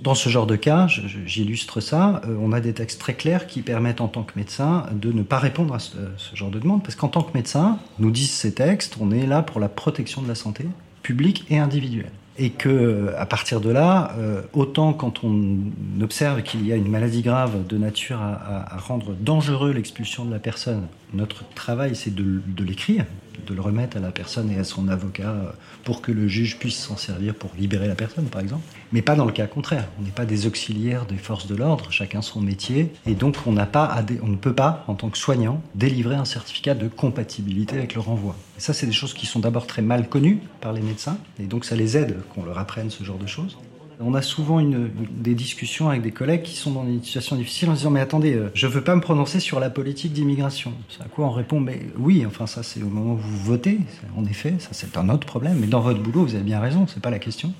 Dans 0.00 0.14
ce 0.14 0.28
genre 0.28 0.46
de 0.46 0.56
cas, 0.56 0.88
j'illustre 1.24 1.80
ça, 1.80 2.20
euh, 2.26 2.36
on 2.38 2.52
a 2.52 2.60
des 2.60 2.74
textes 2.74 3.00
très 3.00 3.14
clairs 3.14 3.46
qui 3.46 3.62
permettent 3.62 4.02
en 4.02 4.08
tant 4.08 4.24
que 4.24 4.32
médecin 4.36 4.84
de 4.92 5.10
ne 5.10 5.22
pas 5.22 5.38
répondre 5.38 5.74
à 5.74 5.78
ce, 5.78 5.96
ce 6.18 6.36
genre 6.36 6.50
de 6.50 6.58
demande, 6.58 6.82
parce 6.82 6.96
qu'en 6.96 7.08
tant 7.08 7.22
que 7.22 7.32
médecin, 7.32 7.78
nous 7.98 8.10
disent 8.10 8.32
ces 8.32 8.52
textes, 8.52 8.98
on 9.00 9.10
est 9.10 9.26
là 9.26 9.40
pour 9.40 9.58
la 9.58 9.70
protection 9.70 10.20
de 10.20 10.28
la 10.28 10.34
santé 10.34 10.66
publique 11.02 11.46
et 11.48 11.58
individuelle 11.58 12.12
et 12.38 12.50
que 12.50 13.12
à 13.16 13.26
partir 13.26 13.60
de 13.60 13.70
là, 13.70 14.12
euh, 14.18 14.42
autant 14.52 14.92
quand 14.92 15.24
on 15.24 15.56
observe 16.02 16.42
qu'il 16.42 16.66
y 16.66 16.72
a 16.72 16.76
une 16.76 16.88
maladie 16.88 17.22
grave 17.22 17.66
de 17.66 17.78
nature 17.78 18.20
à, 18.20 18.76
rendre 18.78 19.14
dangereux 19.14 19.72
l'expulsion 19.72 20.24
de 20.24 20.32
la 20.32 20.38
personne, 20.38 20.86
notre 21.14 21.44
travail 21.54 21.96
c'est 21.96 22.14
de, 22.14 22.40
l'écrire, 22.62 23.04
de 23.46 23.54
le 23.54 23.60
remettre 23.60 23.96
à 23.96 24.00
la 24.00 24.10
personne 24.10 24.50
et 24.50 24.58
à 24.58 24.64
son 24.64 24.88
avocat 24.88 25.30
euh, 25.30 25.50
pour 25.84 26.02
que 26.02 26.12
le 26.12 26.28
juge 26.28 26.58
puisse 26.58 26.78
s'en 26.78 26.96
servir 26.96 27.34
pour 27.34 27.50
libérer 27.58 27.88
la 27.88 27.94
personne, 27.94 28.26
par 28.26 28.40
exemple. 28.40 28.62
Mais 28.92 29.02
pas 29.02 29.16
dans 29.16 29.24
le 29.24 29.32
cas 29.32 29.46
contraire. 29.46 29.88
On 29.98 30.02
n'est 30.02 30.10
pas 30.10 30.24
des 30.24 30.46
auxiliaires 30.46 31.06
des 31.06 31.16
forces 31.16 31.46
de 31.46 31.54
l'ordre, 31.54 31.90
chacun 31.90 32.22
son 32.22 32.40
métier. 32.40 32.92
Et 33.06 33.14
donc, 33.14 33.36
on, 33.46 33.52
n'a 33.52 33.66
pas 33.66 34.04
on 34.22 34.28
ne 34.28 34.36
peut 34.36 34.54
pas, 34.54 34.84
en 34.86 34.94
tant 34.94 35.10
que 35.10 35.18
soignant, 35.18 35.60
délivrer 35.74 36.16
un 36.16 36.24
certificat 36.24 36.74
de 36.74 36.88
compatibilité 36.88 37.76
avec 37.76 37.94
le 37.94 38.00
renvoi. 38.00 38.36
Et 38.56 38.60
ça, 38.60 38.72
c'est 38.72 38.86
des 38.86 38.92
choses 38.92 39.14
qui 39.14 39.26
sont 39.26 39.40
d'abord 39.40 39.66
très 39.66 39.82
mal 39.82 40.08
connues 40.08 40.40
par 40.60 40.72
les 40.72 40.80
médecins. 40.80 41.18
Et 41.40 41.44
donc, 41.44 41.64
ça 41.64 41.76
les 41.76 41.96
aide 41.96 42.16
qu'on 42.34 42.44
leur 42.44 42.58
apprenne 42.58 42.90
ce 42.90 43.04
genre 43.04 43.18
de 43.18 43.26
choses. 43.26 43.56
On 43.98 44.12
a 44.12 44.20
souvent 44.20 44.60
une, 44.60 44.90
des 45.10 45.34
discussions 45.34 45.88
avec 45.88 46.02
des 46.02 46.10
collègues 46.10 46.42
qui 46.42 46.54
sont 46.54 46.70
dans 46.70 46.84
des 46.84 47.00
situations 47.02 47.34
difficiles 47.34 47.70
en 47.70 47.72
disant 47.72 47.90
mais 47.90 48.00
attendez, 48.00 48.34
euh, 48.34 48.50
je 48.52 48.66
veux 48.66 48.82
pas 48.82 48.94
me 48.94 49.00
prononcer 49.00 49.40
sur 49.40 49.58
la 49.58 49.70
politique 49.70 50.12
d'immigration. 50.12 50.74
À 51.00 51.08
quoi 51.08 51.26
on 51.26 51.30
répond 51.30 51.60
mais 51.60 51.80
oui, 51.98 52.24
enfin 52.26 52.46
ça 52.46 52.62
c'est 52.62 52.82
au 52.82 52.88
moment 52.88 53.14
où 53.14 53.16
vous 53.16 53.38
votez, 53.38 53.80
en 54.16 54.26
effet, 54.26 54.54
ça 54.58 54.68
c'est 54.72 54.98
un 54.98 55.08
autre 55.08 55.26
problème. 55.26 55.56
Mais 55.60 55.66
dans 55.66 55.80
votre 55.80 56.00
boulot, 56.00 56.24
vous 56.24 56.34
avez 56.34 56.44
bien 56.44 56.60
raison, 56.60 56.86
c'est 56.86 57.00
pas 57.00 57.10
la 57.10 57.18
question. 57.18 57.54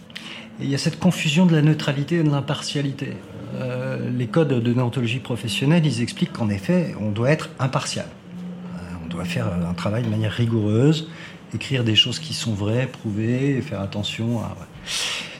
Et 0.60 0.64
il 0.64 0.70
y 0.70 0.74
a 0.74 0.78
cette 0.78 0.98
confusion 0.98 1.46
de 1.46 1.54
la 1.54 1.62
neutralité 1.62 2.16
et 2.16 2.22
de 2.22 2.30
l'impartialité. 2.30 3.14
Euh, 3.54 4.10
les 4.10 4.26
codes 4.26 4.48
de 4.48 4.72
déontologie 4.72 5.20
professionnelle, 5.20 5.86
ils 5.86 6.02
expliquent 6.02 6.32
qu'en 6.32 6.50
effet, 6.50 6.94
on 7.00 7.10
doit 7.10 7.30
être 7.30 7.48
impartial. 7.58 8.06
Euh, 8.74 8.78
on 9.04 9.08
doit 9.08 9.24
faire 9.24 9.46
un 9.46 9.74
travail 9.74 10.02
de 10.02 10.10
manière 10.10 10.32
rigoureuse, 10.32 11.08
écrire 11.54 11.82
des 11.82 11.94
choses 11.94 12.18
qui 12.18 12.34
sont 12.34 12.52
vraies, 12.52 12.86
prouver, 12.86 13.62
faire 13.62 13.80
attention 13.80 14.40
à. 14.40 14.54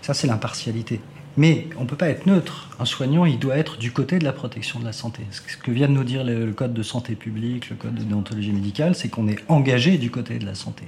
Ça, 0.07 0.15
c'est 0.15 0.29
l'impartialité. 0.29 1.01
Mais 1.37 1.67
on 1.79 1.83
ne 1.83 1.89
peut 1.89 1.97
pas 1.97 2.09
être 2.09 2.27
neutre. 2.27 2.71
Un 2.79 2.85
soignant, 2.85 3.25
il 3.25 3.41
doit 3.41 3.57
être 3.57 3.77
du 3.77 3.91
côté 3.91 4.21
de 4.21 4.25
la 4.25 4.33
protection 4.33 4.79
de 4.79 4.85
la 4.85 4.93
santé. 4.93 5.25
Ce 5.33 5.57
que 5.57 5.73
vient 5.73 5.89
de 5.89 5.95
nous 5.95 6.05
dire 6.05 6.23
le, 6.23 6.53
Code 6.53 6.73
de 6.73 6.85
santé 6.85 7.17
publique, 7.17 7.71
le 7.71 7.75
Code 7.75 7.97
de 7.97 8.05
déontologie 8.05 8.53
médicale, 8.53 8.95
c'est 8.95 9.09
qu'on 9.09 9.27
est 9.27 9.43
engagé 9.49 9.99
du 9.99 10.13
côté 10.13 10.39
de 10.39 10.47
la 10.47 10.55
santé. 10.55 10.85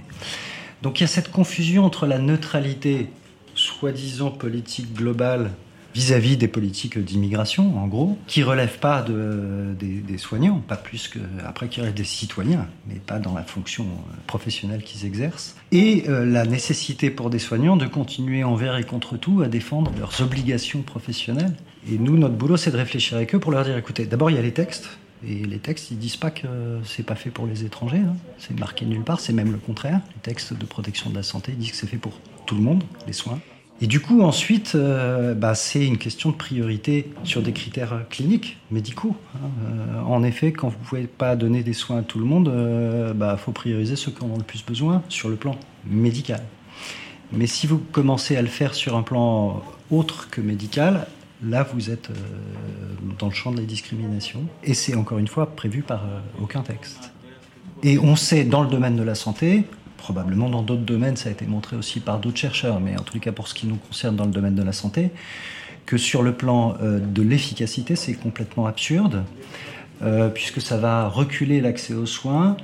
Donc 0.83 1.00
il 1.00 1.02
y 1.02 1.04
a 1.04 1.09
cette 1.09 1.33
confusion 1.33 1.85
entre 1.85 2.07
la 2.07 2.20
neutralité, 2.20 3.09
soi-disant 3.57 4.31
politique 4.31 4.94
globale, 4.94 5.50
vis-à-vis 5.94 6.37
des 6.37 6.48
politiques 6.48 6.98
d'immigration, 6.98 7.79
en 7.79 7.87
gros, 7.87 8.18
qui 8.27 8.42
relèvent 8.42 8.79
pas 8.79 9.03
de, 9.03 9.74
des, 9.79 10.18
soignants, 10.18 10.62
pas 10.66 10.77
plus 10.77 11.09
que 11.09 11.18
après 11.46 11.68
qui 11.68 11.81
relèvent 11.81 11.94
des 11.94 12.05
citoyens, 12.05 12.66
mais 12.87 12.96
pas 12.96 13.18
dans 13.18 13.35
la 13.35 13.42
fonction 13.42 13.85
euh, 13.85 14.14
professionnelle 14.27 14.83
qu'ils 14.83 15.07
exercent, 15.07 15.57
et 15.72 16.05
euh, 16.09 16.24
la 16.24 16.44
nécessité 16.44 17.11
pour 17.11 17.31
des 17.31 17.38
soignants 17.38 17.77
de 17.77 17.87
continuer 17.87 18.44
envers 18.44 18.77
et 18.77 18.85
contre 18.85 19.16
tout 19.16 19.42
à 19.42 19.48
défendre 19.48 19.92
leurs 19.98 20.20
obligations 20.20 20.83
professionnelles. 20.83 21.55
Et 21.90 21.98
nous, 21.98 22.16
notre 22.16 22.35
boulot, 22.35 22.57
c'est 22.57 22.70
de 22.70 22.77
réfléchir 22.77 23.16
avec 23.16 23.35
eux 23.35 23.38
pour 23.38 23.53
leur 23.53 23.64
dire, 23.64 23.77
écoutez, 23.77 24.07
d'abord 24.07 24.31
il 24.31 24.37
y 24.37 24.38
a 24.38 24.42
les 24.42 24.53
textes, 24.53 24.88
et 25.27 25.44
les 25.44 25.59
textes, 25.59 25.90
ils 25.90 25.98
disent 25.98 26.16
pas 26.16 26.31
que 26.31 26.46
c'est 26.85 27.03
pas 27.03 27.16
fait 27.16 27.31
pour 27.31 27.46
les 27.46 27.64
étrangers. 27.64 27.98
Hein. 27.98 28.14
C'est 28.38 28.59
marqué 28.59 28.87
nulle 28.87 29.03
part. 29.03 29.20
C'est 29.20 29.33
même 29.33 29.51
le 29.51 29.59
contraire. 29.59 30.01
Les 30.14 30.20
textes 30.22 30.53
de 30.55 30.64
protection 30.64 31.11
de 31.11 31.16
la 31.16 31.24
santé 31.24 31.53
disent 31.53 31.72
que 31.72 31.77
c'est 31.77 31.88
fait 31.88 31.96
pour 31.96 32.20
tout 32.46 32.55
le 32.55 32.61
monde, 32.61 32.85
les 33.07 33.12
soins. 33.12 33.40
Et 33.81 33.87
du 33.87 34.01
coup, 34.01 34.23
ensuite, 34.23 34.75
euh, 34.75 35.35
bah, 35.35 35.55
c'est 35.55 35.87
une 35.87 35.99
question 35.99 36.31
de 36.31 36.35
priorité 36.35 37.12
sur 37.23 37.43
des 37.43 37.53
critères 37.53 38.07
cliniques, 38.11 38.59
médicaux. 38.73 39.17
Hein. 39.37 39.49
Euh, 39.62 40.01
en 40.03 40.25
effet, 40.25 40.51
quand 40.51 40.69
vous 40.69 40.79
ne 40.79 40.85
pouvez 40.85 41.07
pas 41.07 41.37
donner 41.37 41.62
des 41.62 41.75
soins 41.75 41.99
à 41.99 42.03
tout 42.03 42.19
le 42.19 42.25
monde, 42.25 42.51
il 42.53 42.59
euh, 42.59 43.12
bah, 43.14 43.37
faut 43.37 43.53
prioriser 43.53 43.95
ceux 43.95 44.11
qui 44.11 44.25
en 44.25 44.31
ont 44.31 44.37
le 44.37 44.43
plus 44.43 44.64
besoin 44.64 45.03
sur 45.09 45.29
le 45.29 45.37
plan 45.37 45.57
médical. 45.87 46.43
Mais 47.33 47.47
si 47.47 47.69
vous 47.69 47.79
commencez 47.79 48.37
à 48.37 48.43
le 48.43 48.49
faire 48.49 48.75
sur 48.75 48.97
un 48.97 49.03
plan 49.03 49.62
autre 49.93 50.29
que 50.29 50.41
médical, 50.41 51.07
là, 51.45 51.62
vous 51.62 51.91
êtes 51.91 52.11
dans 53.19 53.27
le 53.29 53.35
champ 53.35 53.53
de 53.53 53.59
la 53.59 53.67
discrimination. 53.67 54.41
Et 54.64 54.75
c'est 54.75 54.97
encore 54.97 55.19
une 55.19 55.29
fois 55.29 55.55
prévu 55.55 55.83
par 55.83 56.05
aucun 56.41 56.62
texte. 56.62 57.12
Et 57.83 57.99
on 57.99 58.17
sait, 58.17 58.45
dans 58.45 58.62
le 58.62 58.69
domaine 58.69 58.97
de 58.97 59.03
la 59.03 59.14
santé, 59.14 59.64
probablement 59.99 60.49
dans 60.49 60.63
d'autres 60.63 60.83
domaines, 60.83 61.17
ça 61.17 61.29
a 61.29 61.33
été 61.33 61.45
montré 61.45 61.77
aussi 61.77 62.01
par 62.01 62.19
d'autres 62.19 62.39
chercheurs, 62.39 62.81
mais 62.81 62.99
en 62.99 63.03
tout 63.03 63.19
cas 63.19 63.33
pour 63.33 63.49
ce 63.49 63.55
qui 63.55 63.67
nous 63.67 63.77
concerne 63.77 64.17
dans 64.17 64.25
le 64.25 64.31
domaine 64.31 64.55
de 64.55 64.63
la 64.63 64.73
santé, 64.73 65.11
que 65.85 65.99
sur 65.99 66.23
le 66.23 66.33
plan 66.33 66.77
euh, 66.83 66.99
de 67.01 67.23
l'efficacité, 67.23 67.97
c'est 67.97 68.15
complètement 68.15 68.67
absurde, 68.67 69.25
euh, 70.03 70.29
puisque 70.29 70.61
ça 70.61 70.79
va 70.79 71.09
reculer 71.09 71.61
l'accès 71.61 71.95
aux 71.95 72.07
soins, 72.07 72.57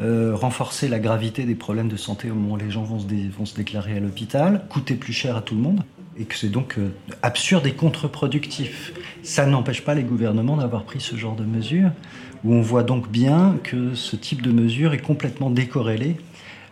euh, 0.00 0.34
renforcer 0.34 0.88
la 0.88 0.98
gravité 0.98 1.44
des 1.44 1.54
problèmes 1.54 1.88
de 1.88 1.96
santé 1.96 2.30
au 2.30 2.34
moment 2.34 2.54
où 2.54 2.58
les 2.58 2.70
gens 2.70 2.82
vont 2.82 2.98
se, 2.98 3.54
déclarer 3.54 3.96
à 3.96 4.00
l'hôpital, 4.00 4.62
coûter 4.68 4.94
plus 4.94 5.12
cher 5.12 5.36
à 5.36 5.42
tout 5.42 5.54
le 5.54 5.60
monde, 5.60 5.82
et 6.18 6.24
que 6.24 6.34
c'est 6.36 6.48
donc 6.48 6.76
absurde 7.22 7.66
et 7.66 7.72
contre-productif. 7.72 8.92
Ça 9.22 9.46
n'empêche 9.46 9.82
pas 9.84 9.94
les 9.94 10.02
gouvernements 10.02 10.56
d'avoir 10.56 10.84
pris 10.84 11.00
ce 11.00 11.16
genre 11.16 11.36
de 11.36 11.44
mesures, 11.44 11.90
où 12.44 12.54
on 12.54 12.62
voit 12.62 12.82
donc 12.82 13.10
bien 13.10 13.58
que 13.62 13.94
ce 13.94 14.16
type 14.16 14.42
de 14.42 14.52
mesure 14.52 14.92
est 14.92 14.98
complètement 14.98 15.50
décorrélé 15.50 16.16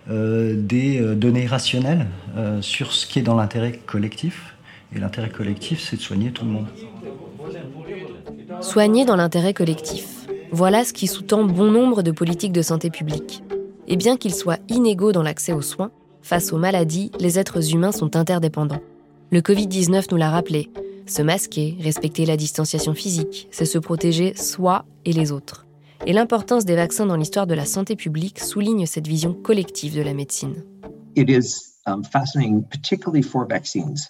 des 0.09 1.01
euh, 1.01 1.15
données 1.15 1.47
rationnelles 1.47 2.07
euh, 2.37 2.63
sur 2.63 2.93
ce 2.93 3.07
qui 3.07 3.19
est 3.19 3.23
dans 3.23 3.37
l'intérêt 3.37 3.73
collectif. 3.87 4.55
Et 4.95 4.99
l'intérêt 4.99 5.29
collectif, 5.29 5.81
c'est 5.81 5.97
de 5.97 6.01
soigner 6.01 6.31
tout 6.33 6.45
le 6.45 6.51
monde. 6.51 6.67
Soigner 8.61 9.05
dans 9.05 9.17
l'intérêt 9.17 9.53
collectif. 9.53 10.27
Voilà 10.51 10.85
ce 10.85 10.95
qui 10.95 11.07
sous-tend 11.07 11.45
bon 11.45 11.71
nombre 11.71 12.03
de 12.03 12.11
politiques 12.11 12.53
de 12.53 12.63
santé 12.63 12.89
publique. 12.89 13.43
Et 13.87 13.97
bien 13.97 14.17
qu'ils 14.17 14.35
soient 14.35 14.59
inégaux 14.69 15.13
dans 15.13 15.23
l'accès 15.23 15.53
aux 15.53 15.63
soins, 15.63 15.91
face 16.23 16.53
aux 16.53 16.59
maladies, 16.59 17.11
les 17.21 17.39
êtres 17.39 17.75
humains 17.75 17.93
sont 17.93 18.17
interdépendants. 18.17 18.81
Le 19.31 19.41
Covid-19 19.41 20.07
nous 20.11 20.17
l'a 20.17 20.31
rappelé. 20.31 20.71
Se 21.07 21.23
masquer, 21.23 21.77
respecter 21.81 22.25
la 22.25 22.37
distanciation 22.37 22.95
physique, 22.95 23.49
c'est 23.51 23.65
se 23.67 23.79
protéger 23.79 24.35
soi 24.35 24.85
et 25.05 25.13
les 25.13 25.33
autres 25.33 25.68
et 26.07 26.13
l'importance 26.13 26.65
des 26.65 26.77
vaccins 26.77 27.07
dans 27.07 27.17
l'histoire 27.17 27.47
de 27.47 27.55
la 27.55 27.65
santé 27.65 27.97
publique 27.97 28.41
souligne 28.41 28.87
cette 28.87 29.07
vision 29.07 29.35
collective 29.35 29.97
de 29.97 30.03
la 30.03 30.15
médecine. 30.15 30.65
It 31.17 31.29
is 31.29 31.79
um, 31.87 32.05
fascinating, 32.05 32.63
particularly 32.65 33.23
for 33.23 33.47
vaccines, 33.47 34.09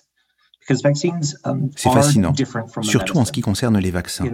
C'est 1.77 1.91
fascinant, 1.91 2.35
surtout 2.83 3.19
en 3.19 3.25
ce 3.25 3.33
qui 3.33 3.41
concerne 3.41 3.79
les 3.79 3.91
vaccins. 3.91 4.25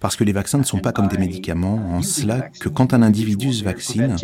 Parce 0.00 0.16
que 0.16 0.24
les 0.24 0.32
vaccins 0.32 0.58
ne 0.58 0.64
sont 0.64 0.78
pas 0.78 0.92
comme 0.92 1.08
des 1.08 1.18
médicaments, 1.18 1.96
en 1.96 2.02
cela 2.02 2.48
que 2.60 2.68
quand 2.68 2.94
un 2.94 3.02
individu 3.02 3.52
se 3.52 3.64
vaccine, 3.64 4.16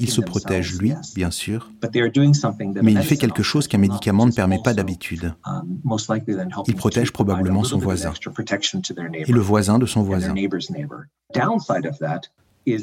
il 0.00 0.10
se 0.10 0.20
protège 0.20 0.78
lui, 0.78 0.92
bien 1.14 1.30
sûr, 1.30 1.70
mais 2.82 2.92
il 2.92 3.02
fait 3.02 3.16
quelque 3.16 3.42
chose 3.42 3.68
qu'un 3.68 3.78
médicament 3.78 4.26
ne 4.26 4.32
permet 4.32 4.60
pas 4.62 4.74
d'habitude. 4.74 5.34
Um, 5.46 5.80
il 6.66 6.74
protège 6.74 7.12
probablement 7.12 7.64
son 7.64 7.78
voisin 7.78 8.12
et 9.14 9.32
le 9.32 9.40
voisin 9.40 9.78
de 9.78 9.86
son 9.86 10.02
voisin. 10.02 10.34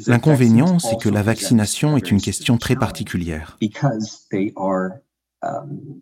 L'inconvénient, 0.06 0.78
c'est 0.78 0.98
que 0.98 1.08
la 1.08 1.22
vaccination 1.22 1.96
est 1.96 2.10
une 2.10 2.20
question 2.20 2.58
très 2.58 2.76
particulière. 2.76 3.58
Um, 5.46 6.00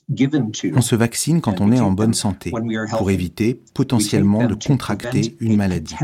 on 0.74 0.80
se 0.80 0.94
vaccine 0.94 1.40
quand 1.40 1.60
on 1.60 1.72
est 1.72 1.80
en 1.80 1.90
bonne 1.90 2.14
santé 2.14 2.52
pour 2.96 3.10
éviter 3.10 3.62
potentiellement 3.74 4.46
de 4.46 4.54
contracter 4.54 5.36
une 5.40 5.56
maladie. 5.56 5.94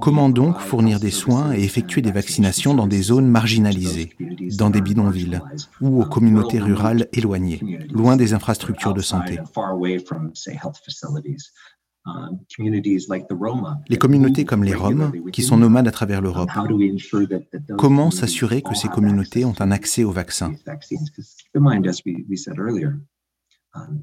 Comment 0.00 0.28
donc 0.28 0.58
fournir 0.58 0.98
des 0.98 1.12
soins 1.12 1.54
et 1.54 1.62
effectuer 1.62 2.02
des 2.02 2.10
vaccinations 2.10 2.74
dans 2.74 2.88
des 2.88 3.02
zones 3.02 3.28
marginalisées, 3.28 4.16
dans 4.58 4.70
des 4.70 4.80
bidonvilles 4.80 5.40
ou 5.80 6.00
aux 6.00 6.04
um, 6.04 6.08
communautés 6.08 6.58
rurales 6.58 7.06
éloignées, 7.12 7.86
loin 7.92 8.16
des 8.16 8.34
infrastructures 8.34 8.94
de 8.94 9.02
santé? 9.02 9.38
Les 13.88 13.98
communautés 13.98 14.44
comme 14.44 14.64
les 14.64 14.74
Roms, 14.74 15.12
qui 15.32 15.42
sont 15.42 15.56
nomades 15.56 15.88
à 15.88 15.90
travers 15.90 16.20
l'Europe, 16.20 16.50
comment 17.76 18.10
s'assurer 18.10 18.62
que 18.62 18.74
ces 18.74 18.88
communautés 18.88 19.44
ont 19.44 19.54
un 19.60 19.70
accès 19.70 20.04
aux 20.04 20.12
vaccins 20.12 20.52
um, 23.74 24.00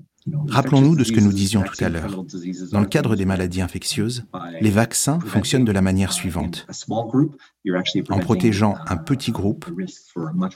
Rappelons-nous 0.47 0.95
de 0.95 1.03
ce 1.03 1.11
que 1.11 1.19
nous 1.19 1.33
disions 1.33 1.63
tout 1.63 1.83
à 1.83 1.89
l'heure. 1.89 2.23
Dans 2.71 2.79
le 2.79 2.85
cadre 2.85 3.15
des 3.15 3.25
maladies 3.25 3.61
infectieuses, 3.61 4.25
les 4.61 4.69
vaccins 4.69 5.19
fonctionnent 5.19 5.65
de 5.65 5.71
la 5.71 5.81
manière 5.81 6.13
suivante. 6.13 6.65
En 6.89 8.19
protégeant 8.19 8.75
un 8.87 8.97
petit 8.97 9.31
groupe, 9.31 9.65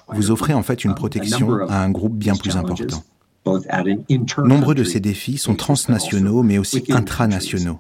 vous 0.10 0.32
offrez 0.32 0.54
en 0.54 0.64
fait 0.64 0.84
une 0.84 0.92
um, 0.92 0.96
protection 0.96 1.68
à 1.68 1.84
un 1.84 1.90
groupe 1.90 2.16
bien 2.16 2.36
plus 2.36 2.56
important. 2.56 3.04
Nombreux 4.44 4.76
de 4.76 4.84
ces 4.84 5.00
défis 5.00 5.38
sont 5.38 5.56
transnationaux 5.56 6.44
mais 6.44 6.58
aussi 6.58 6.84
intranationaux. 6.90 7.80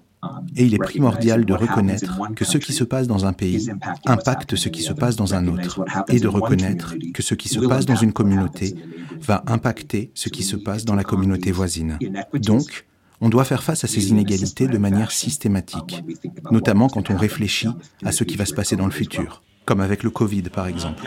Et 0.55 0.65
il 0.65 0.73
est 0.73 0.79
primordial 0.79 1.45
de 1.45 1.53
reconnaître 1.53 2.19
que 2.35 2.43
ce 2.43 2.57
qui 2.57 2.73
se 2.73 2.83
passe 2.83 3.07
dans 3.07 3.25
un 3.25 3.33
pays 3.33 3.69
impacte 4.05 4.55
ce 4.55 4.69
qui 4.69 4.81
se 4.81 4.93
passe 4.93 5.15
dans 5.15 5.35
un 5.35 5.47
autre, 5.47 5.85
et 6.09 6.19
de 6.19 6.27
reconnaître 6.27 6.95
que 7.13 7.21
ce 7.21 7.35
qui 7.35 7.49
se 7.49 7.59
passe 7.59 7.85
dans 7.85 7.95
une 7.95 8.13
communauté 8.13 8.75
va 9.21 9.43
impacter 9.47 10.11
ce 10.15 10.29
qui 10.29 10.43
se 10.43 10.55
passe 10.55 10.85
dans 10.85 10.95
la 10.95 11.03
communauté 11.03 11.51
voisine. 11.51 11.99
Donc, 12.33 12.85
on 13.21 13.29
doit 13.29 13.45
faire 13.45 13.63
face 13.63 13.83
à 13.83 13.87
ces 13.87 14.09
inégalités 14.09 14.67
de 14.67 14.77
manière 14.77 15.11
systématique, 15.11 16.03
notamment 16.51 16.87
quand 16.87 17.09
on 17.09 17.17
réfléchit 17.17 17.69
à 18.03 18.11
ce 18.11 18.23
qui 18.23 18.37
va 18.37 18.45
se 18.45 18.53
passer 18.53 18.75
dans 18.75 18.85
le 18.85 18.91
futur 18.91 19.43
comme 19.67 19.81
avec 19.81 20.01
le 20.01 20.09
Covid 20.09 20.43
par 20.43 20.65
exemple. 20.65 21.03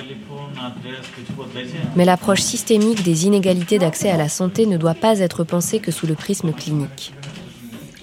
Mais 1.97 2.05
l'approche 2.05 2.43
systémique 2.43 3.03
des 3.03 3.27
inégalités 3.27 3.79
d'accès 3.79 4.11
à 4.11 4.19
la 4.19 4.29
santé 4.29 4.67
ne 4.67 4.77
doit 4.77 4.95
pas 4.95 5.19
être 5.19 5.43
pensée 5.43 5.81
que 5.81 5.91
sous 5.91 6.07
le 6.07 6.15
prisme 6.15 6.53
clinique. 6.53 7.13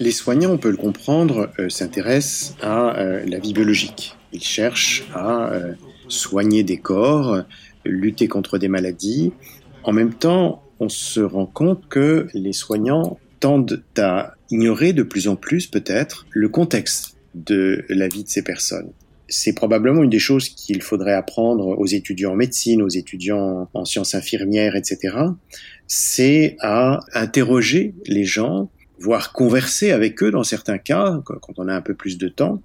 Les 0.00 0.10
soignants, 0.10 0.50
on 0.50 0.58
peut 0.58 0.70
le 0.70 0.76
comprendre, 0.76 1.50
euh, 1.58 1.68
s'intéressent 1.68 2.56
à 2.60 2.98
euh, 2.98 3.24
la 3.26 3.38
vie 3.38 3.52
biologique. 3.52 4.16
Ils 4.32 4.42
cherchent 4.42 5.04
à 5.14 5.52
euh, 5.52 5.74
soigner 6.08 6.62
des 6.62 6.78
corps, 6.78 7.42
lutter 7.84 8.28
contre 8.28 8.58
des 8.58 8.68
maladies. 8.68 9.32
En 9.84 9.92
même 9.92 10.14
temps, 10.14 10.62
on 10.80 10.88
se 10.88 11.20
rend 11.20 11.46
compte 11.46 11.88
que 11.88 12.28
les 12.34 12.52
soignants 12.52 13.18
tendent 13.40 13.82
à 13.96 14.34
ignorer 14.50 14.92
de 14.92 15.02
plus 15.02 15.28
en 15.28 15.36
plus 15.36 15.66
peut-être 15.66 16.26
le 16.30 16.48
contexte 16.48 17.16
de 17.34 17.84
la 17.88 18.08
vie 18.08 18.24
de 18.24 18.28
ces 18.28 18.42
personnes. 18.42 18.90
C'est 19.28 19.52
probablement 19.52 20.02
une 20.02 20.10
des 20.10 20.18
choses 20.18 20.48
qu'il 20.48 20.82
faudrait 20.82 21.12
apprendre 21.12 21.78
aux 21.78 21.86
étudiants 21.86 22.32
en 22.32 22.36
médecine, 22.36 22.82
aux 22.82 22.88
étudiants 22.88 23.68
en 23.74 23.84
sciences 23.84 24.14
infirmières, 24.14 24.74
etc. 24.74 25.16
C'est 25.86 26.56
à 26.60 27.00
interroger 27.12 27.94
les 28.06 28.24
gens, 28.24 28.70
voire 28.98 29.32
converser 29.32 29.90
avec 29.90 30.22
eux 30.22 30.30
dans 30.30 30.44
certains 30.44 30.78
cas, 30.78 31.20
quand 31.24 31.58
on 31.58 31.68
a 31.68 31.74
un 31.74 31.82
peu 31.82 31.94
plus 31.94 32.18
de 32.18 32.28
temps, 32.28 32.62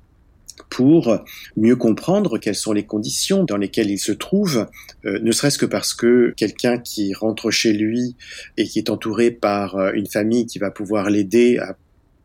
pour 0.69 1.19
mieux 1.57 1.75
comprendre 1.75 2.37
quelles 2.37 2.55
sont 2.55 2.73
les 2.73 2.85
conditions 2.85 3.43
dans 3.43 3.57
lesquelles 3.57 3.89
il 3.89 3.99
se 3.99 4.11
trouve, 4.11 4.67
euh, 5.05 5.19
ne 5.21 5.31
serait-ce 5.31 5.57
que 5.57 5.65
parce 5.65 5.93
que 5.93 6.33
quelqu'un 6.35 6.77
qui 6.77 7.13
rentre 7.13 7.51
chez 7.51 7.73
lui 7.73 8.15
et 8.57 8.65
qui 8.65 8.79
est 8.79 8.89
entouré 8.89 9.31
par 9.31 9.75
euh, 9.75 9.91
une 9.93 10.07
famille 10.07 10.45
qui 10.45 10.59
va 10.59 10.71
pouvoir 10.71 11.09
l'aider 11.09 11.57
à 11.57 11.75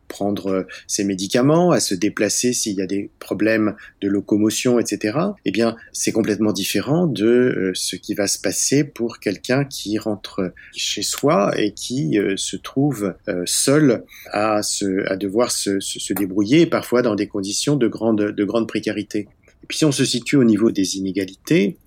prendre 0.09 0.47
euh, 0.47 0.67
ses 0.87 1.05
médicaments, 1.05 1.71
à 1.71 1.79
se 1.79 1.95
déplacer 1.95 2.51
s'il 2.51 2.75
y 2.75 2.81
a 2.81 2.87
des 2.87 3.09
problèmes 3.19 3.75
de 4.01 4.09
locomotion, 4.09 4.77
etc. 4.79 5.17
Eh 5.45 5.51
bien, 5.51 5.77
c'est 5.93 6.11
complètement 6.11 6.51
différent 6.51 7.07
de 7.07 7.25
euh, 7.25 7.71
ce 7.73 7.95
qui 7.95 8.13
va 8.13 8.27
se 8.27 8.39
passer 8.39 8.83
pour 8.83 9.19
quelqu'un 9.19 9.63
qui 9.63 9.97
rentre 9.97 10.51
chez 10.75 11.03
soi 11.03 11.53
et 11.57 11.71
qui 11.71 12.19
euh, 12.19 12.35
se 12.35 12.57
trouve 12.57 13.13
seul 13.45 14.03
à, 14.31 14.63
se, 14.63 15.07
à 15.09 15.15
devoir 15.15 15.51
se, 15.51 15.79
se, 15.79 16.13
débrouiller, 16.13 16.65
parfois 16.65 17.01
dans 17.01 17.15
des 17.15 17.27
conditions 17.27 17.75
de 17.75 17.87
grande, 17.87 18.31
de 18.31 18.43
grande 18.43 18.67
précarité. 18.67 19.27
Et 19.63 19.67
puis, 19.67 19.77
si 19.77 19.85
on 19.85 19.91
se 19.91 20.03
situe 20.03 20.35
au 20.35 20.43
niveau 20.43 20.71
des 20.71 20.97
inégalités, 20.97 21.77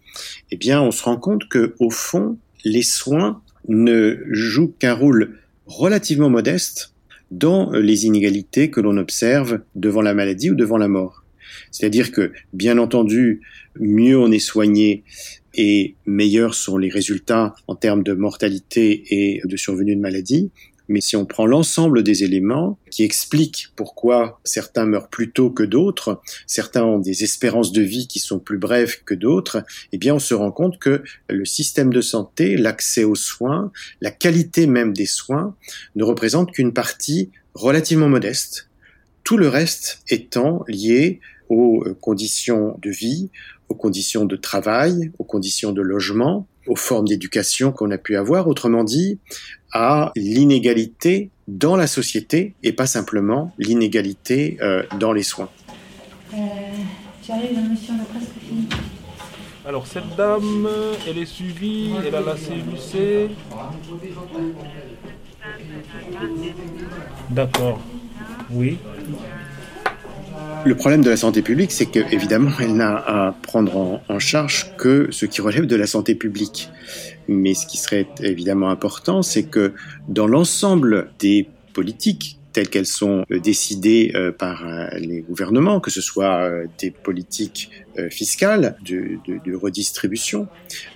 eh 0.51 0.57
bien, 0.57 0.81
on 0.81 0.93
se 0.93 1.03
rend 1.03 1.17
compte 1.17 1.49
que, 1.49 1.75
au 1.81 1.91
fond, 1.91 2.39
les 2.65 2.83
soins 2.83 3.43
ne 3.67 4.19
jouent 4.31 4.73
qu'un 4.79 4.95
rôle 4.95 5.39
relativement 5.67 6.31
modeste 6.31 6.93
dans 7.33 7.73
les 7.73 8.05
inégalités 8.05 8.71
que 8.71 8.81
l'on 8.81 8.99
observe 8.99 9.61
devant 9.75 10.03
la 10.03 10.13
maladie 10.13 10.51
ou 10.51 10.55
devant 10.55 10.77
la 10.77 10.89
mort. 10.89 11.25
C'est-à-dire 11.71 12.13
que, 12.13 12.31
bien 12.53 12.79
entendu, 12.79 13.41
mieux 13.81 14.19
on 14.19 14.31
est 14.31 14.39
soigné 14.39 15.03
et 15.55 15.95
meilleurs 16.07 16.55
sont 16.55 16.79
les 16.79 16.91
résultats 16.91 17.55
en 17.67 17.75
termes 17.75 18.03
de 18.03 18.13
mortalité 18.13 19.05
et 19.11 19.41
de 19.45 19.57
survenue 19.57 19.97
de 19.97 20.01
maladie, 20.01 20.51
mais 20.89 21.01
si 21.01 21.17
on 21.17 21.27
prend 21.27 21.47
l'ensemble 21.47 22.03
des 22.03 22.25
éléments 22.25 22.79
qui 22.91 23.03
expliquent 23.03 23.69
pourquoi 23.77 24.41
certains 24.45 24.85
meurent 24.85 25.09
plus 25.09 25.33
tôt 25.33 25.51
que 25.51 25.63
d'autres, 25.63 26.21
certains 26.47 26.85
ont 26.85 26.99
des 26.99 27.25
espérances 27.25 27.73
de 27.73 27.83
vie 27.83 28.09
qui 28.09 28.19
sont 28.19 28.39
plus 28.39 28.59
brèves 28.59 29.03
que 29.05 29.15
d'autres, 29.15 29.65
eh 29.93 29.99
bien 29.99 30.15
on 30.15 30.19
se 30.19 30.35
rend 30.35 30.53
compte 30.53 30.79
que 30.79 31.03
le 31.29 31.45
système 31.45 31.93
de 31.93 32.01
santé, 32.01 32.57
l'accès 32.57 33.05
aux 33.05 33.15
soins, 33.15 33.73
la 34.01 34.11
qualité 34.11 34.67
même 34.67 34.93
des 34.93 35.07
soins 35.07 35.57
ne 35.97 36.05
représente 36.05 36.53
qu'une 36.53 36.73
partie 36.73 37.31
relativement 37.55 38.09
modeste, 38.09 38.69
tout 39.25 39.37
le 39.37 39.49
reste 39.49 40.03
étant 40.09 40.65
lié 40.69 41.21
aux 41.49 41.85
conditions 42.01 42.79
de 42.81 42.91
vie, 42.91 43.31
aux 43.69 43.75
conditions 43.75 44.25
de 44.25 44.37
travail, 44.37 45.13
aux 45.19 45.25
conditions 45.25 45.73
de 45.73 45.83
logement, 45.83 46.47
aux 46.67 46.77
formes 46.77 47.07
d'éducation 47.07 47.73
qu'on 47.73 47.91
a 47.91 47.99
pu 47.99 48.17
avoir, 48.17 48.49
autrement 48.49 48.85
dit, 48.85 49.19
à 49.73 50.13
l'inégalité 50.17 51.31
dans 51.49 51.77
la 51.77 51.87
société 51.87 52.55
et 52.63 52.73
pas 52.73 52.87
simplement 52.87 53.53
l'inégalité 53.59 54.59
euh, 54.61 54.83
dans 54.99 55.13
les 55.13 55.23
soins. 55.23 55.49
Euh, 56.35 56.37
tu 57.23 57.33
arrives, 57.33 57.55
la 57.55 57.61
mission 57.63 57.95
est 57.95 58.13
presque 58.13 58.39
finie. 58.47 58.69
Alors 59.65 59.87
cette 59.87 60.17
dame, 60.17 60.69
elle 61.09 61.19
est 61.19 61.27
suivie, 61.27 61.93
elle 62.05 62.15
a 62.15 62.21
la 62.21 62.35
CUC. 62.35 63.31
D'accord. 67.31 67.81
Oui. 68.51 68.79
Le 70.65 70.77
problème 70.77 71.03
de 71.03 71.11
la 71.11 71.17
santé 71.17 71.43
publique, 71.43 71.73
c'est 71.73 71.87
qu'évidemment, 71.87 72.53
elle 72.61 72.77
n'a 72.77 72.95
à 72.95 73.33
prendre 73.43 74.01
en, 74.09 74.19
charge 74.21 74.77
que 74.77 75.09
ce 75.11 75.27
qui 75.27 75.41
relève 75.41 75.67
de 75.67 75.75
la 75.75 75.89
santé 75.89 76.15
publique. 76.15 76.71
Mais 77.27 77.55
ce 77.55 77.67
qui 77.67 77.79
serait 77.79 78.07
évidemment 78.21 78.71
important, 78.71 79.23
c'est 79.23 79.43
que 79.43 79.73
dans 80.09 80.29
l'ensemble 80.29 81.11
des 81.19 81.49
politiques 81.73 82.39
telles 82.53 82.69
qu'elles 82.69 82.87
sont 82.87 83.25
euh, 83.33 83.41
décidées 83.41 84.13
euh, 84.15 84.31
par 84.31 84.67
euh, 84.67 84.87
les 84.99 85.23
gouvernements, 85.23 85.81
que 85.81 85.91
ce 85.91 86.01
soit 86.03 86.49
des 86.79 86.91
politiques 86.91 87.71
fiscales, 88.11 88.77
de, 88.85 89.19
de 89.27 89.55
redistribution, 89.55 90.49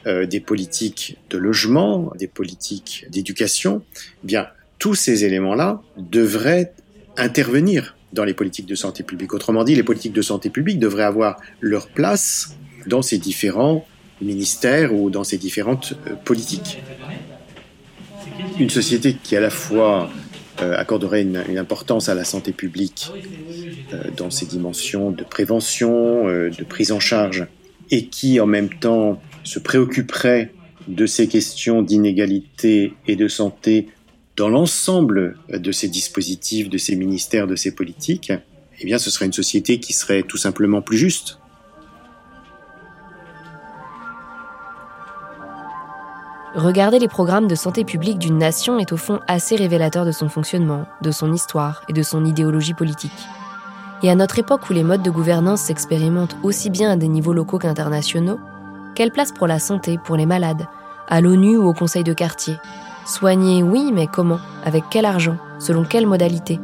des 0.06 0.40
politiques 0.40 1.18
de 1.28 1.38
logement, 1.38 2.12
des 2.18 2.26
politiques 2.26 3.06
d'éducation, 3.10 3.82
eh 4.22 4.26
bien 4.26 4.46
tous 4.78 4.94
ces 4.94 5.24
éléments-là 5.24 5.82
devraient 5.98 6.72
intervenir 7.16 7.96
dans 8.12 8.24
les 8.24 8.34
politiques 8.34 8.66
de 8.66 8.74
santé 8.74 9.02
publique. 9.02 9.34
Autrement 9.34 9.64
dit, 9.64 9.74
les 9.74 9.82
politiques 9.82 10.12
de 10.12 10.22
santé 10.22 10.50
publique 10.50 10.78
devraient 10.78 11.04
avoir 11.04 11.38
leur 11.60 11.88
place 11.88 12.56
dans 12.86 13.02
ces 13.02 13.18
différents 13.18 13.86
ministères 14.20 14.94
ou 14.94 15.10
dans 15.10 15.24
ces 15.24 15.38
différentes 15.38 15.94
euh, 16.06 16.14
politiques. 16.14 16.80
Une 18.58 18.70
société 18.70 19.16
qui 19.22 19.36
à 19.36 19.40
la 19.40 19.50
fois 19.50 20.10
euh, 20.62 20.76
accorderait 20.76 21.22
une, 21.22 21.58
importance 21.58 22.08
à 22.08 22.14
la 22.14 22.24
santé 22.24 22.52
publique 22.52 23.10
euh, 23.92 24.04
dans 24.16 24.30
ses 24.30 24.46
dimensions 24.46 25.10
de 25.10 25.24
prévention, 25.24 26.26
de 26.26 26.64
prise 26.64 26.92
en 26.92 27.00
charge, 27.00 27.46
et 27.90 28.06
qui 28.06 28.40
en 28.40 28.46
même 28.46 28.70
temps 28.70 29.20
se 29.44 29.58
préoccuperait 29.58 30.52
de 30.88 31.06
ces 31.06 31.28
questions 31.28 31.82
d'inégalité 31.82 32.94
et 33.06 33.16
de 33.16 33.28
santé 33.28 33.88
dans 34.36 34.48
l'ensemble 34.48 35.38
de 35.48 35.72
ces 35.72 35.88
dispositifs, 35.88 36.68
de 36.68 36.78
ces 36.78 36.94
ministères, 36.94 37.46
de 37.46 37.56
ces 37.56 37.74
politiques, 37.74 38.32
eh 38.78 38.84
bien, 38.84 38.98
ce 38.98 39.10
serait 39.10 39.26
une 39.26 39.32
société 39.32 39.80
qui 39.80 39.94
serait 39.94 40.22
tout 40.22 40.36
simplement 40.36 40.82
plus 40.82 40.98
juste. 40.98 41.38
Regarder 46.54 46.98
les 46.98 47.08
programmes 47.08 47.48
de 47.48 47.54
santé 47.54 47.84
publique 47.84 48.18
d'une 48.18 48.38
nation 48.38 48.78
est 48.78 48.92
au 48.92 48.96
fond 48.96 49.20
assez 49.26 49.56
révélateur 49.56 50.06
de 50.06 50.12
son 50.12 50.28
fonctionnement, 50.28 50.86
de 51.02 51.10
son 51.10 51.32
histoire 51.32 51.82
et 51.88 51.92
de 51.92 52.02
son 52.02 52.24
idéologie 52.24 52.72
politique. 52.72 53.10
Et 54.02 54.10
à 54.10 54.14
notre 54.14 54.38
époque 54.38 54.68
où 54.68 54.72
les 54.72 54.82
modes 54.82 55.02
de 55.02 55.10
gouvernance 55.10 55.62
s'expérimentent 55.62 56.36
aussi 56.42 56.70
bien 56.70 56.90
à 56.90 56.96
des 56.96 57.08
niveaux 57.08 57.32
locaux 57.32 57.58
qu'internationaux, 57.58 58.38
quelle 58.94 59.12
place 59.12 59.32
pour 59.32 59.46
la 59.46 59.58
santé, 59.58 59.98
pour 60.02 60.16
les 60.16 60.26
malades, 60.26 60.66
à 61.08 61.20
l'ONU 61.20 61.56
ou 61.56 61.66
au 61.66 61.74
Conseil 61.74 62.04
de 62.04 62.14
quartier, 62.14 62.54
Soigner, 63.06 63.62
oui, 63.62 63.92
mais 63.94 64.08
comment? 64.08 64.40
Avec 64.64 64.82
quel 64.90 65.04
argent? 65.04 65.36
Selon 65.60 65.84
quelle 65.84 66.08
modalité? 66.08 66.58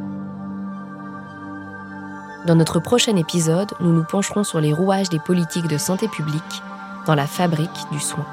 Dans 2.45 2.55
notre 2.55 2.81
prochain 2.81 3.15
épisode, 3.15 3.71
nous 3.79 3.93
nous 3.93 4.03
pencherons 4.03 4.43
sur 4.43 4.59
les 4.59 4.73
rouages 4.73 5.07
des 5.07 5.19
politiques 5.19 5.69
de 5.69 5.77
santé 5.77 6.09
publique 6.09 6.61
dans 7.07 7.15
la 7.15 7.27
fabrique 7.27 7.87
du 7.93 7.99
soin. 8.01 8.25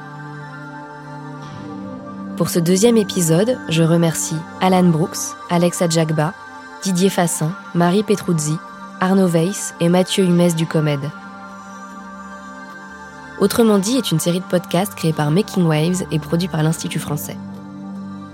Pour 2.37 2.49
ce 2.49 2.59
deuxième 2.59 2.97
épisode, 2.97 3.57
je 3.69 3.85
remercie 3.85 4.37
Alan 4.61 4.83
Brooks, 4.83 5.37
Alexa 5.49 5.89
Jagba, 5.89 6.35
Didier 6.83 7.11
Fassin, 7.11 7.53
Marie 7.75 8.03
Petruzzi, 8.03 8.57
Arnaud 8.99 9.29
Weiss 9.29 9.73
et 9.79 9.89
Mathieu 9.89 10.25
Humès 10.25 10.57
du 10.57 10.67
Comed. 10.67 11.09
Autrement 13.39 13.79
dit 13.79 13.99
est 13.99 14.11
une 14.11 14.19
série 14.19 14.41
de 14.41 14.45
podcasts 14.45 14.97
créée 14.97 15.13
par 15.13 15.31
Making 15.31 15.65
Waves 15.65 16.03
et 16.11 16.19
produit 16.19 16.49
par 16.49 16.65
l'Institut 16.65 16.99
français. 16.99 17.37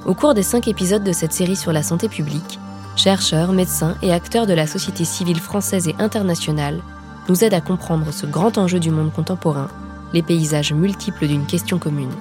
Au 0.06 0.14
cours 0.14 0.34
des 0.34 0.44
cinq 0.44 0.68
épisodes 0.68 1.02
de 1.02 1.10
cette 1.10 1.32
série 1.32 1.56
sur 1.56 1.72
la 1.72 1.82
santé 1.82 2.08
publique, 2.08 2.60
chercheurs, 2.94 3.50
médecins 3.50 3.96
et 4.02 4.12
acteurs 4.12 4.46
de 4.46 4.52
la 4.52 4.68
société 4.68 5.04
civile 5.04 5.40
française 5.40 5.88
et 5.88 5.96
internationale 5.98 6.80
nous 7.28 7.42
aident 7.42 7.54
à 7.54 7.60
comprendre 7.60 8.12
ce 8.12 8.24
grand 8.24 8.56
enjeu 8.56 8.78
du 8.78 8.92
monde 8.92 9.12
contemporain, 9.12 9.66
les 10.12 10.22
paysages 10.22 10.72
multiples 10.72 11.26
d'une 11.26 11.44
question 11.44 11.80
commune. 11.80 12.14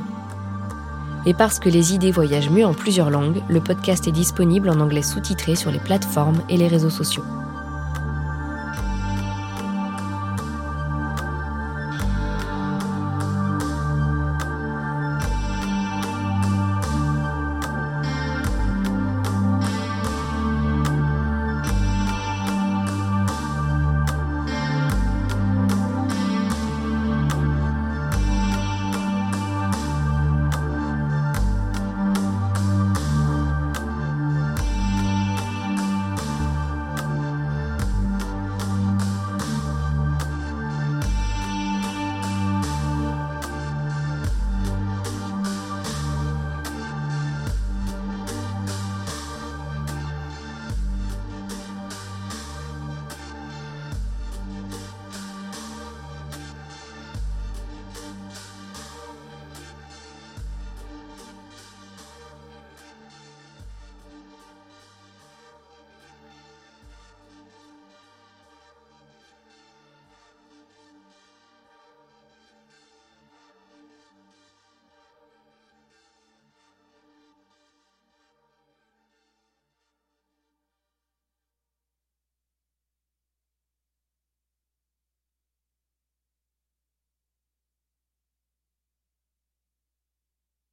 Et 1.28 1.36
parce 1.36 1.60
que 1.60 1.70
les 1.70 1.94
idées 1.94 2.12
voyagent 2.12 2.50
mieux 2.50 2.66
en 2.66 2.74
plusieurs 2.74 3.12
langues, 3.12 3.44
le 3.50 3.62
podcast 3.62 4.08
est 4.08 4.12
disponible 4.12 4.72
en 4.72 4.80
anglais 4.80 5.04
sous-titré 5.04 5.54
sur 5.54 5.70
les 5.70 5.78
plateformes 5.78 6.42
et 6.50 6.58
les 6.58 6.68
réseaux 6.68 6.90
sociaux. 6.90 7.24